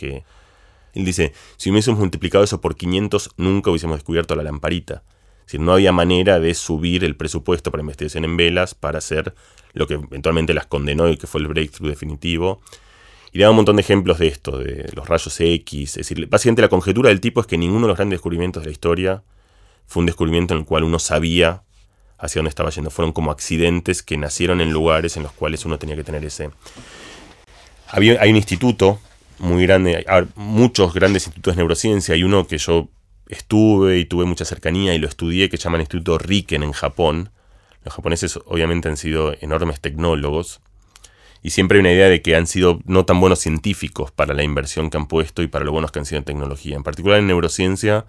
Él 0.93 1.05
dice, 1.05 1.33
si 1.57 1.69
hubiésemos 1.69 1.99
multiplicado 1.99 2.43
eso 2.43 2.59
por 2.61 2.75
500, 2.75 3.31
nunca 3.37 3.69
hubiésemos 3.69 3.97
descubierto 3.97 4.35
la 4.35 4.43
lamparita. 4.43 5.03
Decir, 5.45 5.59
no 5.59 5.73
había 5.73 5.91
manera 5.91 6.39
de 6.39 6.53
subir 6.53 7.03
el 7.03 7.15
presupuesto 7.15 7.71
para 7.71 7.81
investigación 7.81 8.25
en 8.25 8.37
velas 8.37 8.75
para 8.75 8.99
hacer 8.99 9.33
lo 9.73 9.87
que 9.87 9.95
eventualmente 9.95 10.53
las 10.53 10.67
condenó 10.67 11.09
y 11.09 11.17
que 11.17 11.27
fue 11.27 11.41
el 11.41 11.47
breakthrough 11.47 11.89
definitivo. 11.89 12.61
Y 13.31 13.39
le 13.39 13.45
da 13.45 13.49
un 13.49 13.55
montón 13.55 13.77
de 13.77 13.81
ejemplos 13.81 14.19
de 14.19 14.27
esto, 14.27 14.59
de 14.59 14.89
los 14.95 15.07
rayos 15.07 15.39
X. 15.39 15.97
Es 15.97 16.07
decir, 16.07 16.27
básicamente 16.27 16.61
la 16.61 16.69
conjetura 16.69 17.09
del 17.09 17.19
tipo 17.19 17.41
es 17.41 17.47
que 17.47 17.57
ninguno 17.57 17.81
de 17.81 17.87
los 17.89 17.97
grandes 17.97 18.17
descubrimientos 18.17 18.61
de 18.61 18.67
la 18.67 18.71
historia 18.71 19.23
fue 19.87 20.01
un 20.01 20.05
descubrimiento 20.05 20.53
en 20.53 20.61
el 20.61 20.65
cual 20.65 20.83
uno 20.83 20.99
sabía 20.99 21.63
hacia 22.19 22.39
dónde 22.39 22.49
estaba 22.49 22.69
yendo. 22.69 22.91
Fueron 22.91 23.11
como 23.11 23.31
accidentes 23.31 24.03
que 24.03 24.17
nacieron 24.17 24.61
en 24.61 24.71
lugares 24.71 25.17
en 25.17 25.23
los 25.23 25.31
cuales 25.31 25.65
uno 25.65 25.79
tenía 25.79 25.95
que 25.95 26.03
tener 26.03 26.23
ese... 26.23 26.51
Había, 27.89 28.21
hay 28.21 28.29
un 28.29 28.37
instituto 28.37 28.99
muy 29.39 29.63
grande, 29.63 30.05
hay 30.07 30.23
muchos 30.35 30.93
grandes 30.93 31.25
institutos 31.25 31.55
de 31.55 31.57
neurociencia, 31.57 32.15
hay 32.15 32.23
uno 32.23 32.47
que 32.47 32.57
yo 32.57 32.89
estuve 33.27 33.99
y 33.99 34.05
tuve 34.05 34.25
mucha 34.25 34.45
cercanía 34.45 34.93
y 34.93 34.99
lo 34.99 35.07
estudié 35.07 35.49
que 35.49 35.57
se 35.57 35.63
llama 35.63 35.77
el 35.77 35.81
Instituto 35.81 36.17
Riken 36.17 36.63
en 36.63 36.71
Japón. 36.71 37.29
Los 37.83 37.93
japoneses 37.93 38.39
obviamente 38.45 38.89
han 38.89 38.97
sido 38.97 39.33
enormes 39.41 39.79
tecnólogos 39.81 40.61
y 41.43 41.49
siempre 41.49 41.77
hay 41.77 41.81
una 41.81 41.91
idea 41.91 42.07
de 42.07 42.21
que 42.21 42.37
han 42.37 42.47
sido 42.47 42.79
no 42.85 43.05
tan 43.05 43.19
buenos 43.19 43.39
científicos 43.39 44.11
para 44.11 44.33
la 44.33 44.43
inversión 44.43 44.89
que 44.89 44.97
han 44.97 45.07
puesto 45.07 45.43
y 45.43 45.47
para 45.47 45.65
lo 45.65 45.73
buenos 45.73 45.91
que 45.91 45.99
han 45.99 46.05
sido 46.05 46.19
en 46.19 46.23
tecnología. 46.23 46.77
En 46.77 46.83
particular 46.83 47.19
en 47.19 47.27
neurociencia 47.27 48.05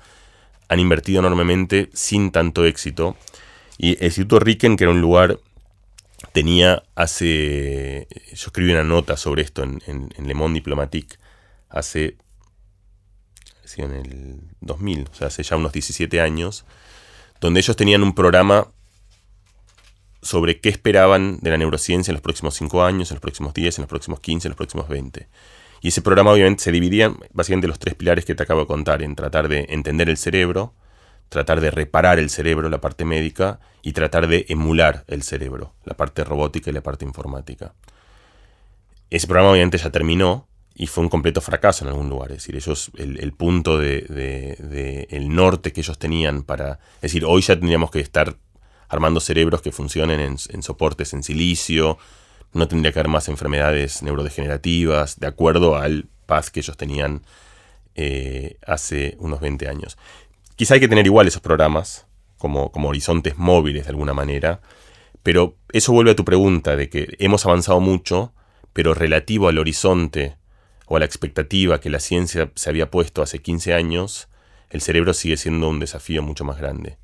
han 0.68 0.78
invertido 0.78 1.18
enormemente 1.18 1.90
sin 1.92 2.30
tanto 2.30 2.64
éxito. 2.64 3.16
Y 3.76 3.98
el 3.98 4.04
Instituto 4.04 4.38
Riken, 4.38 4.76
que 4.76 4.84
era 4.84 4.92
un 4.92 5.00
lugar, 5.00 5.40
tenía 6.32 6.84
hace... 6.94 8.06
Yo 8.28 8.46
escribí 8.46 8.70
una 8.70 8.84
nota 8.84 9.16
sobre 9.16 9.42
esto 9.42 9.64
en, 9.64 10.10
Le 10.16 10.34
Monde 10.34 10.60
Diplomatique 10.60 11.16
hace... 11.68 12.16
en 13.82 13.92
el 13.92 14.40
2000, 14.60 15.08
o 15.10 15.14
sea, 15.14 15.26
hace 15.28 15.42
ya 15.42 15.56
unos 15.56 15.72
17 15.72 16.20
años, 16.20 16.64
donde 17.40 17.60
ellos 17.60 17.76
tenían 17.76 18.02
un 18.02 18.14
programa 18.14 18.68
sobre 20.22 20.60
qué 20.60 20.70
esperaban 20.70 21.38
de 21.40 21.50
la 21.50 21.58
neurociencia 21.58 22.10
en 22.10 22.14
los 22.14 22.22
próximos 22.22 22.54
5 22.54 22.82
años, 22.82 23.10
en 23.10 23.16
los 23.16 23.20
próximos 23.20 23.52
10, 23.52 23.78
en 23.78 23.82
los 23.82 23.88
próximos 23.88 24.20
15, 24.20 24.48
en 24.48 24.50
los 24.50 24.56
próximos 24.56 24.88
20. 24.88 25.28
Y 25.82 25.88
ese 25.88 26.00
programa 26.00 26.32
obviamente 26.32 26.64
se 26.64 26.72
dividía 26.72 27.14
básicamente 27.32 27.66
en 27.66 27.70
los 27.70 27.78
tres 27.78 27.94
pilares 27.94 28.24
que 28.24 28.34
te 28.34 28.42
acabo 28.42 28.60
de 28.60 28.66
contar, 28.66 29.02
en 29.02 29.14
tratar 29.14 29.48
de 29.48 29.66
entender 29.68 30.08
el 30.08 30.16
cerebro, 30.16 30.72
tratar 31.28 31.60
de 31.60 31.70
reparar 31.70 32.18
el 32.18 32.30
cerebro, 32.30 32.70
la 32.70 32.80
parte 32.80 33.04
médica, 33.04 33.60
y 33.82 33.92
tratar 33.92 34.26
de 34.26 34.46
emular 34.48 35.04
el 35.08 35.22
cerebro, 35.22 35.74
la 35.84 35.94
parte 35.94 36.24
robótica 36.24 36.70
y 36.70 36.72
la 36.72 36.82
parte 36.82 37.04
informática. 37.04 37.74
Ese 39.10 39.26
programa 39.26 39.52
obviamente 39.52 39.76
ya 39.76 39.90
terminó 39.90 40.48
y 40.74 40.86
fue 40.86 41.04
un 41.04 41.10
completo 41.10 41.40
fracaso 41.40 41.84
en 41.84 41.90
algún 41.90 42.08
lugar. 42.08 42.32
Es 42.32 42.38
decir, 42.38 42.56
ellos, 42.56 42.90
el, 42.96 43.32
punto 43.32 43.78
de, 43.78 45.06
el 45.10 45.34
norte 45.34 45.72
que 45.72 45.80
ellos 45.80 45.98
tenían 45.98 46.42
para... 46.42 46.80
Es 46.96 47.12
decir, 47.12 47.24
hoy 47.24 47.42
ya 47.42 47.54
tendríamos 47.54 47.90
que 47.90 48.00
estar 48.00 48.36
armando 48.88 49.20
cerebros 49.20 49.62
que 49.62 49.72
funcionen 49.72 50.20
en 50.20 50.62
soportes 50.62 51.12
en 51.12 51.22
silicio, 51.22 51.98
no 52.54 52.68
tendría 52.68 52.92
que 52.92 53.00
haber 53.00 53.10
más 53.10 53.28
enfermedades 53.28 54.02
neurodegenerativas, 54.02 55.18
de 55.18 55.26
acuerdo 55.26 55.76
al 55.76 56.06
paz 56.26 56.50
que 56.50 56.60
ellos 56.60 56.76
tenían 56.76 57.22
eh, 57.96 58.56
hace 58.66 59.16
unos 59.18 59.40
20 59.40 59.68
años. 59.68 59.98
Quizá 60.56 60.74
hay 60.74 60.80
que 60.80 60.88
tener 60.88 61.04
igual 61.04 61.26
esos 61.26 61.42
programas, 61.42 62.06
como, 62.38 62.70
como 62.70 62.88
horizontes 62.88 63.36
móviles 63.36 63.84
de 63.84 63.90
alguna 63.90 64.14
manera, 64.14 64.60
pero 65.22 65.56
eso 65.72 65.92
vuelve 65.92 66.12
a 66.12 66.16
tu 66.16 66.24
pregunta 66.24 66.76
de 66.76 66.88
que 66.88 67.16
hemos 67.18 67.44
avanzado 67.44 67.80
mucho, 67.80 68.32
pero 68.72 68.94
relativo 68.94 69.48
al 69.48 69.58
horizonte 69.58 70.36
o 70.86 70.96
a 70.96 70.98
la 70.98 71.04
expectativa 71.04 71.80
que 71.80 71.90
la 71.90 72.00
ciencia 72.00 72.50
se 72.54 72.70
había 72.70 72.90
puesto 72.90 73.22
hace 73.22 73.40
15 73.40 73.74
años, 73.74 74.28
el 74.70 74.80
cerebro 74.80 75.14
sigue 75.14 75.36
siendo 75.36 75.68
un 75.68 75.80
desafío 75.80 76.22
mucho 76.22 76.44
más 76.44 76.58
grande. 76.58 76.98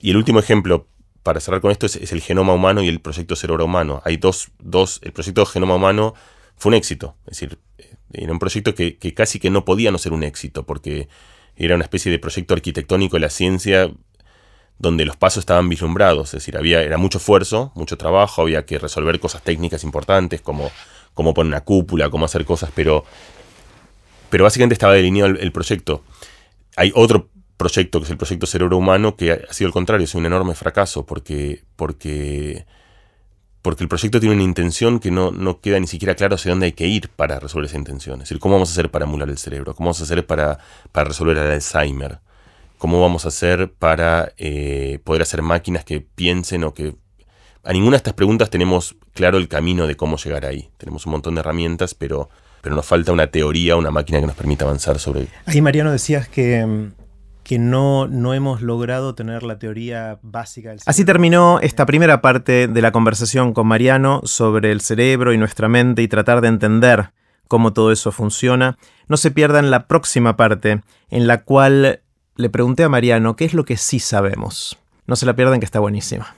Y 0.00 0.10
el 0.10 0.16
último 0.16 0.38
ejemplo 0.38 0.86
para 1.28 1.40
cerrar 1.40 1.60
con 1.60 1.70
esto, 1.70 1.84
es, 1.84 2.10
el 2.10 2.22
genoma 2.22 2.54
humano 2.54 2.82
y 2.82 2.88
el 2.88 3.00
proyecto 3.00 3.36
cerebro 3.36 3.66
humano. 3.66 4.00
Hay 4.06 4.16
dos, 4.16 4.48
dos, 4.58 4.98
el 5.02 5.12
proyecto 5.12 5.44
genoma 5.44 5.74
humano 5.74 6.14
fue 6.56 6.70
un 6.70 6.74
éxito, 6.74 7.16
es 7.26 7.38
decir, 7.38 7.58
eh, 7.76 7.96
era 8.14 8.32
un 8.32 8.38
proyecto 8.38 8.74
que, 8.74 8.96
casi 9.14 9.38
que 9.38 9.50
no 9.50 9.66
podía 9.66 9.90
no 9.90 9.98
ser 9.98 10.14
un 10.14 10.22
éxito, 10.22 10.64
porque 10.64 11.10
era 11.54 11.74
una 11.74 11.84
especie 11.84 12.10
de 12.10 12.18
proyecto 12.18 12.54
arquitectónico 12.54 13.16
de 13.16 13.20
la 13.20 13.28
ciencia 13.28 13.90
donde 14.78 15.04
los 15.04 15.18
pasos 15.18 15.42
estaban 15.42 15.68
vislumbrados, 15.68 16.28
es 16.28 16.40
decir, 16.40 16.56
había, 16.56 16.82
era 16.82 16.96
mucho 16.96 17.18
esfuerzo, 17.18 17.72
mucho 17.74 17.98
trabajo, 17.98 18.40
había 18.40 18.64
que 18.64 18.78
resolver 18.78 19.20
cosas 19.20 19.42
técnicas 19.42 19.84
importantes 19.84 20.40
como 20.40 20.70
cómo 21.14 21.34
poner 21.34 21.52
una 21.52 21.62
cúpula, 21.62 22.10
cómo 22.10 22.24
hacer 22.24 22.44
cosas, 22.44 22.70
pero, 22.74 23.04
pero 24.30 24.44
básicamente 24.44 24.74
estaba 24.74 24.94
delineado 24.94 25.30
el 25.30 25.52
proyecto. 25.52 26.02
Hay 26.76 26.92
otro 26.94 27.28
proyecto, 27.58 27.98
que 27.98 28.04
es 28.04 28.10
el 28.10 28.16
proyecto 28.16 28.46
Cerebro 28.46 28.78
Humano, 28.78 29.16
que 29.16 29.32
ha 29.32 29.52
sido 29.52 29.66
el 29.66 29.74
contrario, 29.74 30.04
es 30.04 30.14
un 30.14 30.24
enorme 30.24 30.54
fracaso, 30.54 31.04
porque, 31.04 31.64
porque, 31.76 32.64
porque 33.60 33.82
el 33.82 33.88
proyecto 33.88 34.20
tiene 34.20 34.36
una 34.36 34.44
intención 34.44 35.00
que 35.00 35.10
no, 35.10 35.32
no, 35.32 35.60
queda 35.60 35.78
ni 35.78 35.88
siquiera 35.88 36.14
claro 36.14 36.36
hacia 36.36 36.52
dónde 36.52 36.66
hay 36.66 36.72
que 36.72 36.86
ir 36.86 37.10
para 37.10 37.40
resolver 37.40 37.66
esa 37.66 37.76
intención. 37.76 38.14
Es 38.14 38.28
decir, 38.28 38.38
¿cómo 38.38 38.54
vamos 38.54 38.70
a 38.70 38.72
hacer 38.72 38.90
para 38.90 39.04
emular 39.04 39.28
el 39.28 39.36
cerebro? 39.36 39.74
¿Cómo 39.74 39.88
vamos 39.88 40.00
a 40.00 40.04
hacer 40.04 40.24
para, 40.24 40.58
para 40.92 41.08
resolver 41.08 41.36
el 41.36 41.50
Alzheimer? 41.50 42.20
¿Cómo 42.78 43.02
vamos 43.02 43.24
a 43.24 43.28
hacer 43.28 43.72
para 43.72 44.32
eh, 44.38 45.00
poder 45.02 45.22
hacer 45.22 45.42
máquinas 45.42 45.84
que 45.84 46.00
piensen 46.00 46.64
o 46.64 46.72
que... 46.72 46.94
A 47.64 47.72
ninguna 47.72 47.92
de 47.92 47.98
estas 47.98 48.14
preguntas 48.14 48.50
tenemos 48.50 48.96
claro 49.12 49.38
el 49.38 49.48
camino 49.48 49.86
de 49.86 49.96
cómo 49.96 50.16
llegar 50.16 50.44
ahí. 50.44 50.70
Tenemos 50.78 51.06
un 51.06 51.12
montón 51.12 51.34
de 51.34 51.40
herramientas, 51.40 51.94
pero, 51.94 52.30
pero 52.62 52.74
nos 52.74 52.86
falta 52.86 53.12
una 53.12 53.26
teoría, 53.26 53.76
una 53.76 53.90
máquina 53.90 54.20
que 54.20 54.26
nos 54.26 54.36
permita 54.36 54.64
avanzar 54.64 54.98
sobre... 54.98 55.26
Ahí, 55.46 55.60
Mariano, 55.60 55.92
decías 55.92 56.28
que 56.28 56.64
mm, 56.64 56.92
que 57.48 57.58
no, 57.58 58.06
no 58.06 58.34
hemos 58.34 58.60
logrado 58.60 59.14
tener 59.14 59.42
la 59.42 59.58
teoría 59.58 60.18
básica 60.20 60.68
del 60.68 60.80
cerebro. 60.80 60.90
Así 60.90 61.06
terminó 61.06 61.60
esta 61.60 61.86
primera 61.86 62.20
parte 62.20 62.68
de 62.68 62.82
la 62.82 62.92
conversación 62.92 63.54
con 63.54 63.66
Mariano 63.66 64.20
sobre 64.24 64.70
el 64.70 64.82
cerebro 64.82 65.32
y 65.32 65.38
nuestra 65.38 65.66
mente 65.66 66.02
y 66.02 66.08
tratar 66.08 66.42
de 66.42 66.48
entender 66.48 67.10
cómo 67.48 67.72
todo 67.72 67.90
eso 67.90 68.12
funciona. 68.12 68.76
No 69.08 69.16
se 69.16 69.30
pierdan 69.30 69.70
la 69.70 69.86
próxima 69.86 70.36
parte 70.36 70.82
en 71.08 71.26
la 71.26 71.42
cual 71.42 72.02
le 72.36 72.50
pregunté 72.50 72.84
a 72.84 72.90
Mariano 72.90 73.34
qué 73.34 73.46
es 73.46 73.54
lo 73.54 73.64
que 73.64 73.78
sí 73.78 73.98
sabemos. 73.98 74.76
No 75.06 75.16
se 75.16 75.24
la 75.24 75.34
pierdan 75.34 75.58
que 75.58 75.64
está 75.64 75.80
buenísima. 75.80 76.36